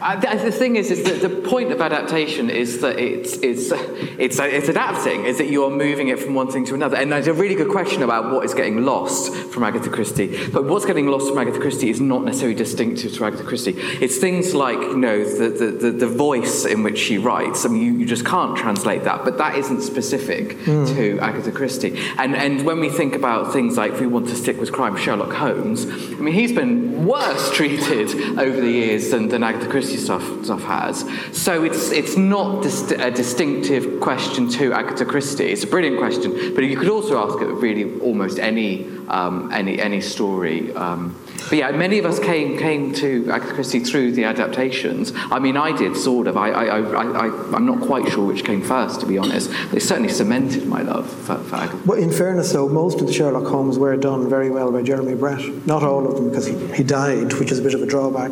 [0.00, 3.70] The, the thing is, is that the point of adaptation is that it's, it's,
[4.18, 6.96] it's, it's adapting, is that you are moving it from one thing to another.
[6.96, 10.48] And there's a really good question about what is getting lost from Agatha Christie.
[10.48, 13.74] But what's getting lost from Agatha Christie is not necessarily distinctive to Agatha Christie.
[14.00, 17.64] It's things like, you know, the, the, the, the voice in which she writes.
[17.64, 20.94] I mean, you, you just can't translate that, but that isn't specific Mm.
[20.94, 21.98] to Agatha Christie.
[22.18, 24.96] And, and when we think about things like, if we want to stick with crime,
[24.96, 29.89] Sherlock Holmes, I mean, he's been worse treated over the years than, than Agatha Christie
[29.98, 31.04] stuff, stuff has.
[31.32, 35.46] So it's, it's not dist- a distinctive question to Agatha Christie.
[35.46, 39.80] It's a brilliant question, but you could also ask it really almost any, um, any,
[39.80, 40.74] any story.
[40.74, 41.16] Um,
[41.48, 45.12] but yeah, many of us came, came to Agatha Christie through the adaptations.
[45.16, 46.36] I mean, I did, sort of.
[46.36, 49.50] I, I, I, I, I'm not quite sure which came first, to be honest.
[49.72, 51.82] They certainly cemented my love for, for Agatha.
[51.86, 55.14] Well, in fairness, though, most of the Sherlock Holmes were done very well by Jeremy
[55.14, 55.40] Brett.
[55.66, 58.30] Not all of them, because he, he died, which is a bit of a drawback.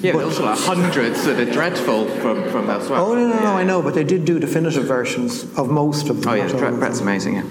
[0.00, 0.58] Yeah, but also like
[0.92, 2.98] hundreds that are dreadful from, from elsewhere.
[2.98, 6.20] Oh, no, no, no, I know, but they did do definitive versions of most of
[6.20, 6.30] them.
[6.30, 7.44] Oh, yeah, not Brett, Brett's amazing, yeah.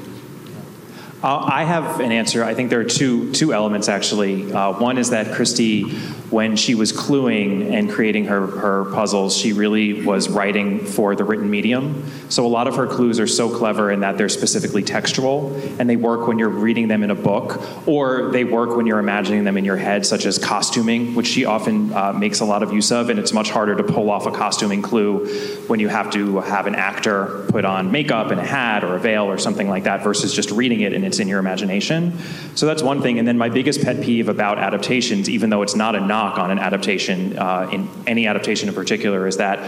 [1.23, 2.43] Uh, I have an answer.
[2.43, 4.51] I think there are two two elements actually.
[4.51, 5.83] Uh, one is that Christie,
[6.31, 11.23] when she was cluing and creating her her puzzles, she really was writing for the
[11.23, 12.09] written medium.
[12.29, 15.89] So a lot of her clues are so clever in that they're specifically textual and
[15.89, 19.43] they work when you're reading them in a book, or they work when you're imagining
[19.43, 22.71] them in your head, such as costuming, which she often uh, makes a lot of
[22.71, 23.09] use of.
[23.09, 25.27] And it's much harder to pull off a costuming clue
[25.67, 28.99] when you have to have an actor put on makeup and a hat or a
[28.99, 32.17] veil or something like that versus just reading it and it's in your imagination.
[32.55, 33.19] So that's one thing.
[33.19, 36.51] And then my biggest pet peeve about adaptations, even though it's not a knock on
[36.51, 39.59] an adaptation, uh, in any adaptation in particular, is that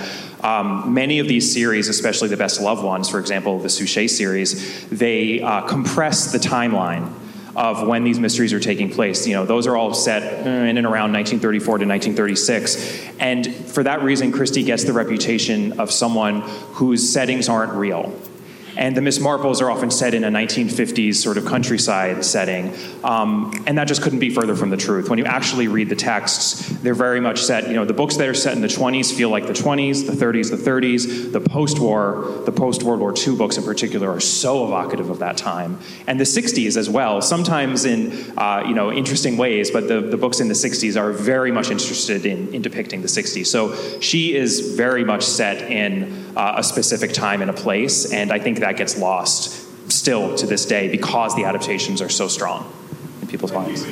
[0.43, 4.87] um, many of these series, especially the best loved ones, for example, the Suchet series,
[4.89, 7.11] they uh, compress the timeline
[7.55, 9.27] of when these mysteries are taking place.
[9.27, 13.09] You know, those are all set in and around 1934 to 1936.
[13.19, 16.41] And for that reason, Christie gets the reputation of someone
[16.77, 18.11] whose settings aren't real.
[18.77, 22.73] And the Miss Marples are often set in a 1950s sort of countryside setting.
[23.03, 25.09] Um, and that just couldn't be further from the truth.
[25.09, 28.27] When you actually read the texts, they're very much set, you know, the books that
[28.27, 31.31] are set in the 20s feel like the 20s, the 30s, the 30s.
[31.31, 35.19] The post war, the post World War II books in particular are so evocative of
[35.19, 35.79] that time.
[36.07, 40.17] And the 60s as well, sometimes in, uh, you know, interesting ways, but the, the
[40.17, 43.47] books in the 60s are very much interested in, in depicting the 60s.
[43.47, 48.31] So she is very much set in uh, a specific time and a place, and
[48.31, 52.71] I think that gets lost still to this day because the adaptations are so strong
[53.21, 53.85] in people's minds.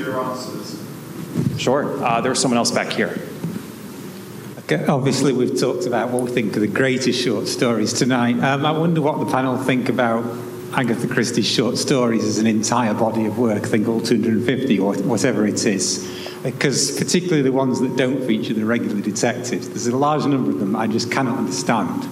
[1.57, 2.03] Sure.
[2.03, 3.19] Uh, was someone else back here.
[4.59, 8.39] Okay, Obviously, we've talked about what we think are the greatest short stories tonight.
[8.39, 10.23] Um, I wonder what the panel think about
[10.73, 13.63] Agatha Christie's short stories as an entire body of work.
[13.63, 16.09] I think all 250 or whatever it is.
[16.43, 20.59] Because particularly the ones that don't feature the regular detectives, there's a large number of
[20.59, 22.07] them I just cannot understand.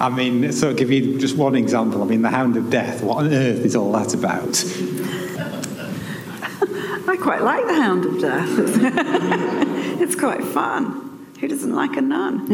[0.00, 2.02] I mean, so I'll give you just one example.
[2.02, 3.02] I mean, The Hound of Death.
[3.02, 4.64] What on earth is all that about?
[7.08, 8.48] I quite like the Hound of Death.
[10.00, 11.26] it's quite fun.
[11.40, 12.46] Who doesn't like a nun?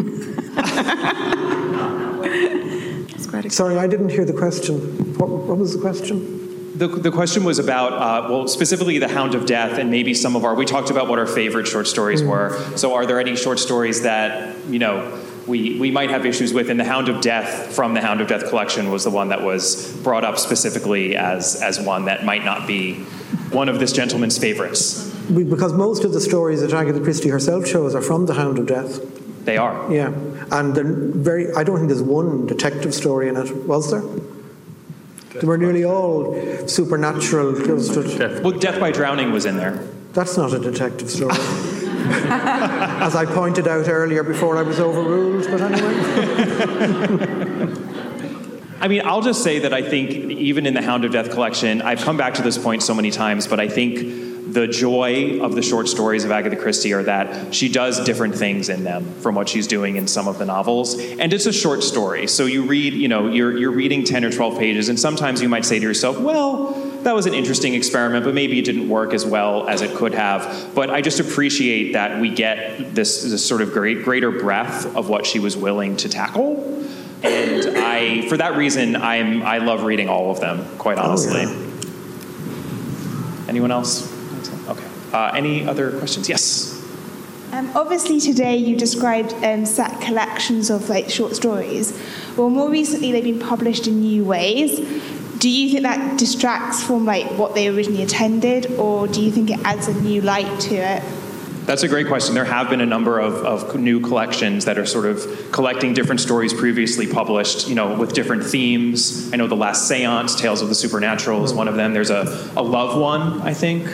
[3.15, 4.79] it's quite a Sorry, I didn't hear the question.
[5.19, 6.79] What, what was the question?
[6.79, 10.35] The, the question was about, uh, well, specifically the Hound of Death, and maybe some
[10.35, 10.55] of our.
[10.55, 12.59] We talked about what our favorite short stories were.
[12.77, 16.71] So, are there any short stories that you know we we might have issues with?
[16.71, 19.43] And the Hound of Death from the Hound of Death collection was the one that
[19.43, 22.95] was brought up specifically as as one that might not be
[23.53, 25.11] one of this gentleman's favorites.
[25.31, 28.67] Because most of the stories that Agatha Christie herself chose are from The Hound of
[28.67, 29.01] Death.
[29.45, 29.93] They are.
[29.93, 30.13] Yeah,
[30.51, 31.53] and they're very.
[31.55, 33.55] I don't think there's one detective story in it.
[33.67, 34.03] Was there?
[35.41, 36.35] They were nearly all
[36.69, 37.55] supernatural.
[37.55, 38.43] Death.
[38.43, 39.87] Well, Death by Drowning was in there.
[40.13, 41.35] That's not a detective story.
[42.05, 45.95] As I pointed out earlier before I was overruled, but anyway.
[48.81, 51.81] I mean, I'll just say that I think even in the Hound of Death collection,
[51.81, 55.55] I've come back to this point so many times, but I think the joy of
[55.55, 59.35] the short stories of Agatha Christie are that she does different things in them from
[59.35, 60.99] what she's doing in some of the novels.
[60.99, 62.27] And it's a short story.
[62.27, 65.49] So you read, you know, you're, you're reading 10 or 12 pages, and sometimes you
[65.49, 66.75] might say to yourself, well,
[67.05, 70.15] that was an interesting experiment, but maybe it didn't work as well as it could
[70.15, 70.75] have.
[70.75, 75.09] But I just appreciate that we get this, this sort of great, greater breadth of
[75.09, 76.63] what she was willing to tackle.
[77.23, 80.67] and I, for that reason, I'm I love reading all of them.
[80.79, 81.43] Quite honestly.
[83.49, 84.11] Anyone else?
[84.69, 84.87] Okay.
[85.13, 86.29] Uh, any other questions?
[86.29, 86.75] Yes.
[87.53, 91.97] Um, obviously, today you described um, set collections of like short stories.
[92.37, 94.81] Well, more recently they've been published in new ways.
[95.39, 99.51] Do you think that distracts from like what they originally intended, or do you think
[99.51, 101.03] it adds a new light to it?
[101.67, 102.35] That's a great question.
[102.35, 106.21] There have been a number of, of new collections that are sort of collecting different
[106.21, 109.33] stories previously published, you know, with different themes.
[109.33, 111.95] I know The Last Seance, Tales of the Supernatural is one of them.
[111.95, 113.89] There's a, a love one, I think,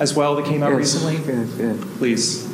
[0.00, 1.78] as well that came out Yes, recently.
[1.98, 2.45] Please.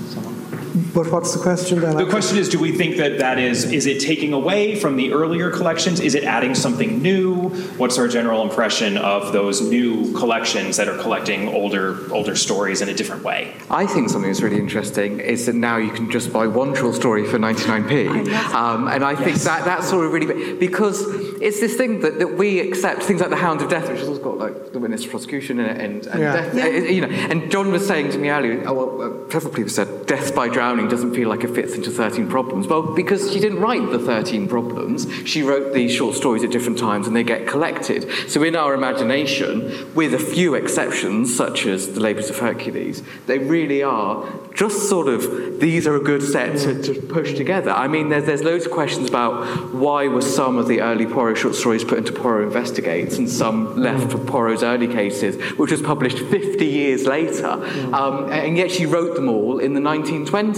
[0.95, 1.97] But what's the question then?
[1.97, 5.13] The question is, do we think that that is, is it taking away from the
[5.13, 6.01] earlier collections?
[6.01, 7.51] Is it adding something new?
[7.77, 12.89] What's our general impression of those new collections that are collecting older, older stories in
[12.89, 13.55] a different way?
[13.71, 16.95] I think something that's really interesting is that now you can just buy one short
[16.95, 18.33] story for 99p.
[18.55, 21.03] Um, and I think that that's sort of really because
[21.43, 24.09] it's this thing that, that we accept things like the Hound of Death, which has
[24.09, 26.33] also got like the witness prosecution in it, and, and Yeah.
[26.37, 27.09] death, uh, you know.
[27.09, 30.49] And John was saying to me earlier, oh, well, uh, several people said death by
[30.63, 32.69] drowning doesn't feel like it fits into 13 problems.
[32.69, 36.79] Well, because she didn't write the 13 problems, she wrote these short stories at different
[36.79, 38.09] times, and they get collected.
[38.29, 43.39] So in our imagination, with a few exceptions, such as the Labours of Hercules, they
[43.41, 44.25] really are
[44.55, 47.71] just sort of these are a good set to, to push together.
[47.71, 51.39] I mean, there's, there's loads of questions about why were some of the early Poirot
[51.39, 55.83] short stories put into Poirot Investigates and some left for Poirot's early cases, which was
[55.83, 57.51] published 50 years later.
[57.93, 60.52] Um, and yet she wrote them all in the 1920s.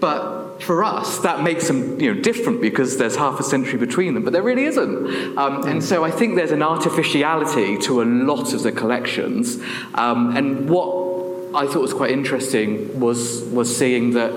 [0.00, 4.14] But for us, that makes them you know, different because there's half a century between
[4.14, 5.38] them, but there really isn't.
[5.38, 9.58] Um, and so I think there's an artificiality to a lot of the collections.
[9.94, 11.04] Um, and what
[11.54, 14.32] I thought was quite interesting was, was seeing that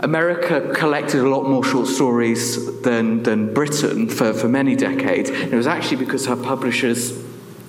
[0.00, 5.28] America collected a lot more short stories than, than Britain for, for many decades.
[5.30, 7.22] And it was actually because her publishers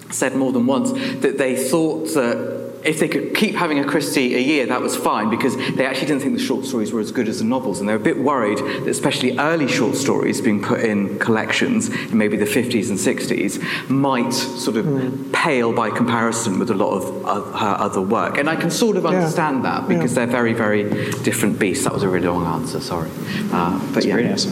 [0.10, 0.92] said more than once
[1.22, 4.96] that they thought that if they could keep having a Christie a year, that was
[4.96, 7.80] fine because they actually didn't think the short stories were as good as the novels.
[7.80, 11.90] And they were a bit worried that especially early short stories being put in collections
[11.90, 16.92] in maybe the 50s and 60s might sort of pale by comparison with a lot
[16.94, 18.38] of uh, her other work.
[18.38, 19.10] And I can sort of Yeah.
[19.12, 20.26] understand that because Yeah.
[20.26, 20.84] they're very, very
[21.24, 21.84] different beasts.
[21.84, 23.10] That was a really long answer, sorry.
[23.52, 24.14] Uh, but yeah.
[24.14, 24.50] great answer.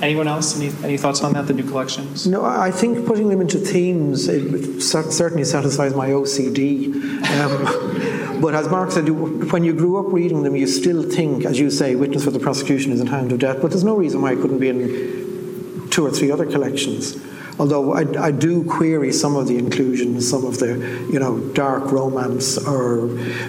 [0.00, 0.56] Anyone else?
[0.56, 2.26] Any, any thoughts on that, the new collections?
[2.26, 6.94] No, I think putting them into themes it certainly satisfies my OCD.
[7.40, 11.58] Um, but as Mark said, when you grew up reading them, you still think, as
[11.58, 14.22] you say, Witness for the Prosecution is in Hound of Death, but there's no reason
[14.22, 17.16] why it couldn't be in two or three other collections.
[17.58, 20.76] Although I, I do query some of the inclusions, some of the,
[21.12, 23.06] you know, dark romance or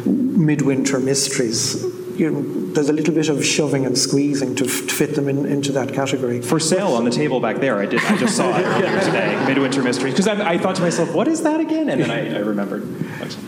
[0.08, 1.86] midwinter mysteries.
[2.20, 5.30] You know, there's a little bit of shoving and squeezing to, f- to fit them
[5.30, 6.42] in, into that category.
[6.42, 7.80] For sale on the table back there.
[7.80, 8.02] I did.
[8.04, 9.42] I just saw it earlier today.
[9.48, 10.14] Midwinter Mysteries.
[10.14, 11.88] Because I, I thought to myself, what is that again?
[11.90, 12.86] And then I, I remembered.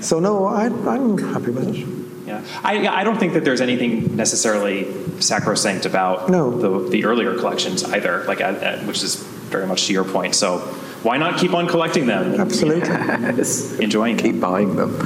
[0.01, 2.27] So no, I, I'm happy with it.
[2.27, 4.87] Yeah, I, I don't think that there's anything necessarily
[5.19, 9.93] sacrosanct about the, the earlier collections either, like at, at- which is very much to
[9.93, 10.33] your point.
[10.33, 10.59] So
[11.03, 12.39] why not keep on collecting them?
[12.39, 12.87] Absolutely.
[13.83, 14.31] Enjoying them.
[14.31, 14.97] Keep buying them.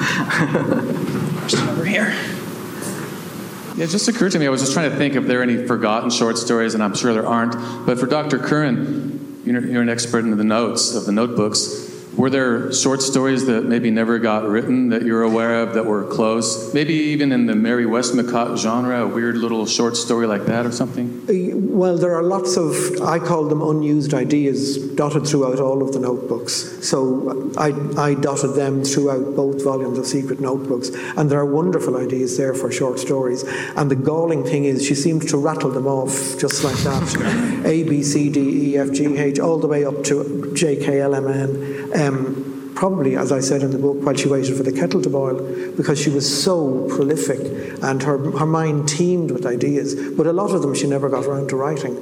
[1.39, 2.13] Question over here.
[3.75, 4.47] Yeah, it just occurred to me.
[4.47, 6.95] I was just trying to think if there are any forgotten short stories, and I'm
[6.95, 7.53] sure there aren't.
[7.85, 8.39] But for Dr.
[8.39, 11.84] Curran, you're, you're an expert in the notes of the notebooks.
[12.17, 16.05] Were there short stories that maybe never got written that you're aware of that were
[16.05, 16.73] close?
[16.73, 20.71] Maybe even in the Mary Westmacott genre, a weird little short story like that or
[20.71, 21.25] something?
[21.75, 25.99] Well, there are lots of, I call them unused ideas, dotted throughout all of the
[25.99, 26.53] notebooks.
[26.87, 30.89] So I, I dotted them throughout both volumes of Secret Notebooks.
[31.17, 33.43] And there are wonderful ideas there for short stories.
[33.75, 37.83] And the galling thing is, she seemed to rattle them off just like that A,
[37.83, 41.13] B, C, D, E, F, G, H, all the way up to J, K, L,
[41.13, 41.74] M, N.
[41.95, 45.09] Um, probably, as I said in the book, while she waited for the kettle to
[45.09, 45.39] boil,
[45.77, 47.39] because she was so prolific
[47.81, 49.95] and her, her mind teemed with ideas.
[50.11, 51.95] But a lot of them she never got around to writing.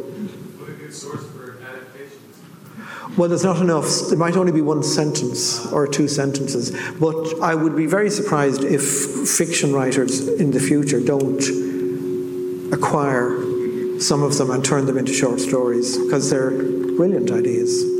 [3.15, 4.09] Well, there's not enough.
[4.09, 6.71] There might only be one sentence or two sentences.
[6.99, 8.81] But I would be very surprised if
[9.29, 13.37] fiction writers in the future don't acquire
[13.99, 17.92] some of them and turn them into short stories because they're brilliant ideas.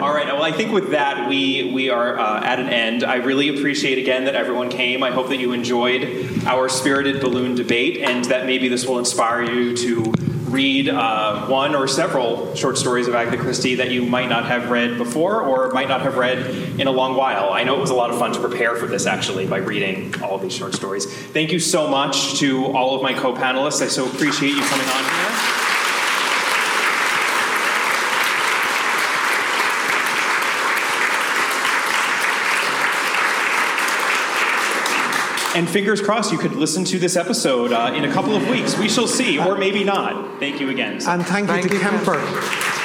[0.00, 0.26] All right.
[0.26, 3.02] Well, I think with that, we we are uh, at an end.
[3.02, 5.02] I really appreciate again that everyone came.
[5.02, 9.42] I hope that you enjoyed our spirited balloon debate, and that maybe this will inspire
[9.42, 10.12] you to
[10.50, 14.70] read uh, one or several short stories of Agatha Christie that you might not have
[14.70, 16.38] read before or might not have read
[16.80, 17.50] in a long while.
[17.52, 20.14] I know it was a lot of fun to prepare for this actually by reading
[20.22, 21.06] all of these short stories.
[21.06, 23.82] Thank you so much to all of my co-panelists.
[23.82, 25.77] I so appreciate you coming on here.
[35.54, 38.76] And fingers crossed, you could listen to this episode uh, in a couple of weeks.
[38.78, 40.38] We shall see, or maybe not.
[40.38, 41.00] Thank you again.
[41.06, 42.12] And thank, you to Kemper.
[42.12, 42.77] Well,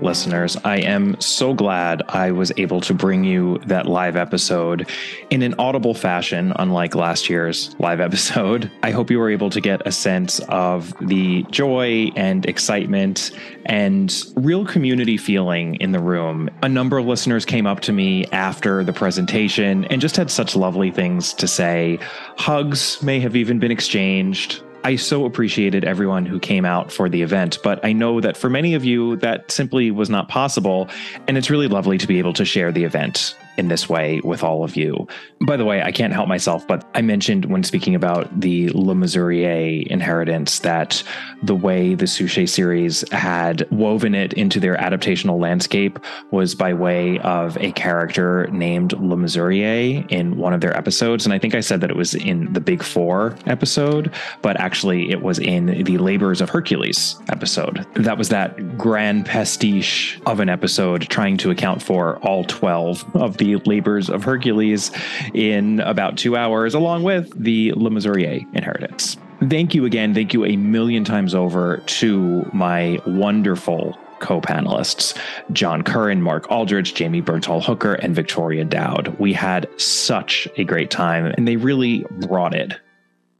[0.00, 4.88] listeners, I am so glad I was able to bring you that live episode
[5.30, 8.70] in an audible fashion, unlike last year's live episode.
[8.82, 13.30] I hope you were able to get a sense of the joy and excitement
[13.66, 16.48] and real community feeling in the room.
[16.62, 20.56] A number of listeners came up to me after the presentation and just had such
[20.56, 21.98] lovely things to say.
[22.36, 24.62] Hugs may have even been exchanged.
[24.88, 28.48] I so appreciated everyone who came out for the event, but I know that for
[28.48, 30.88] many of you, that simply was not possible.
[31.26, 34.42] And it's really lovely to be able to share the event in this way with
[34.42, 35.06] all of you.
[35.46, 38.94] By the way, I can't help myself, but I mentioned when speaking about the Le
[38.94, 41.02] Mesurier inheritance that
[41.42, 45.98] the way the Suchet series had woven it into their adaptational landscape
[46.30, 51.26] was by way of a character named Le Mesurier in one of their episodes.
[51.26, 55.10] And I think I said that it was in the Big Four episode, but actually
[55.10, 57.84] it was in the Labors of Hercules episode.
[57.94, 63.36] That was that grand pastiche of an episode trying to account for all 12 of
[63.38, 64.90] the labors of Hercules
[65.34, 69.16] in about two hours, along with the Le inheritance.
[69.48, 70.14] Thank you again.
[70.14, 75.16] Thank you a million times over to my wonderful co panelists
[75.52, 79.16] John Curran, Mark Aldridge, Jamie Bernthal Hooker, and Victoria Dowd.
[79.18, 82.74] We had such a great time, and they really brought it.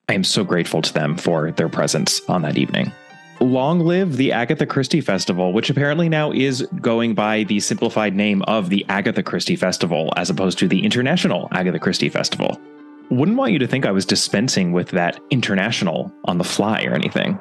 [0.09, 2.93] I am so grateful to them for their presence on that evening.
[3.41, 8.43] Long live the Agatha Christie Festival, which apparently now is going by the simplified name
[8.43, 12.61] of the Agatha Christie Festival as opposed to the International Agatha Christie Festival.
[13.11, 16.95] Wouldn't want you to think I was dispensing with that international on the fly or
[16.95, 17.39] anything.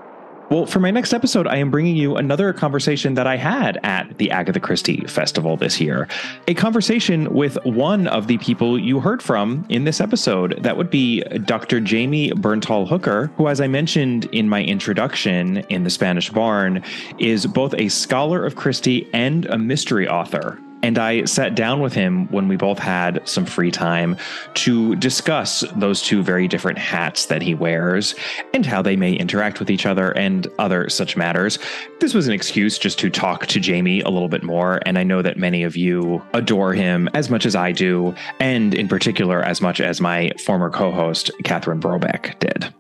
[0.50, 4.18] Well, for my next episode, I am bringing you another conversation that I had at
[4.18, 6.08] the Agatha Christie Festival this year.
[6.48, 10.58] A conversation with one of the people you heard from in this episode.
[10.64, 11.82] That would be Dr.
[11.82, 16.82] Jamie Bernthal Hooker, who, as I mentioned in my introduction in the Spanish Barn,
[17.20, 20.58] is both a scholar of Christie and a mystery author.
[20.88, 24.16] And I sat down with him when we both had some free time
[24.54, 28.16] to discuss those two very different hats that he wears
[28.54, 31.60] and how they may interact with each other and other such matters.
[32.00, 34.80] This was an excuse just to talk to Jamie a little bit more.
[34.86, 38.74] And I know that many of you adore him as much as I do, and
[38.74, 42.74] in particular, as much as my former co host, Catherine Brobeck, did.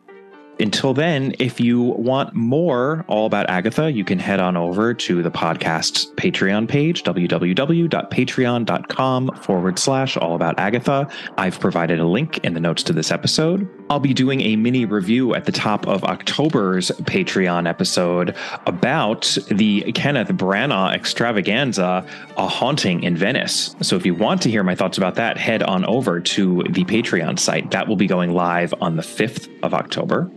[0.59, 5.21] Until then, if you want more all about Agatha, you can head on over to
[5.21, 11.07] the podcast's Patreon page, www.patreon.com forward slash all about Agatha.
[11.37, 13.69] I've provided a link in the notes to this episode.
[13.89, 18.35] I'll be doing a mini review at the top of October's Patreon episode
[18.65, 22.03] about the Kenneth Branagh extravaganza,
[22.35, 23.75] A Haunting in Venice.
[23.81, 26.83] So if you want to hear my thoughts about that, head on over to the
[26.85, 27.69] Patreon site.
[27.71, 30.31] That will be going live on the 5th of October.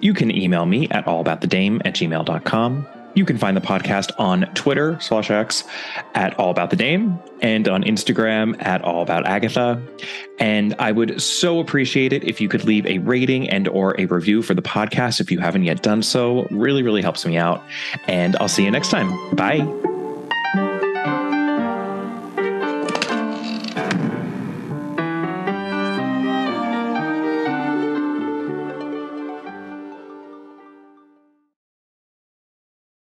[0.00, 2.86] You can email me at allaboutthedame at gmail.com.
[3.16, 5.64] You can find the podcast on Twitter slash X
[6.14, 9.82] at All About the Dame and on Instagram at All About Agatha.
[10.38, 14.04] And I would so appreciate it if you could leave a rating and or a
[14.04, 16.46] review for the podcast if you haven't yet done so.
[16.50, 17.64] Really, really helps me out.
[18.06, 19.34] And I'll see you next time.
[19.34, 19.95] Bye.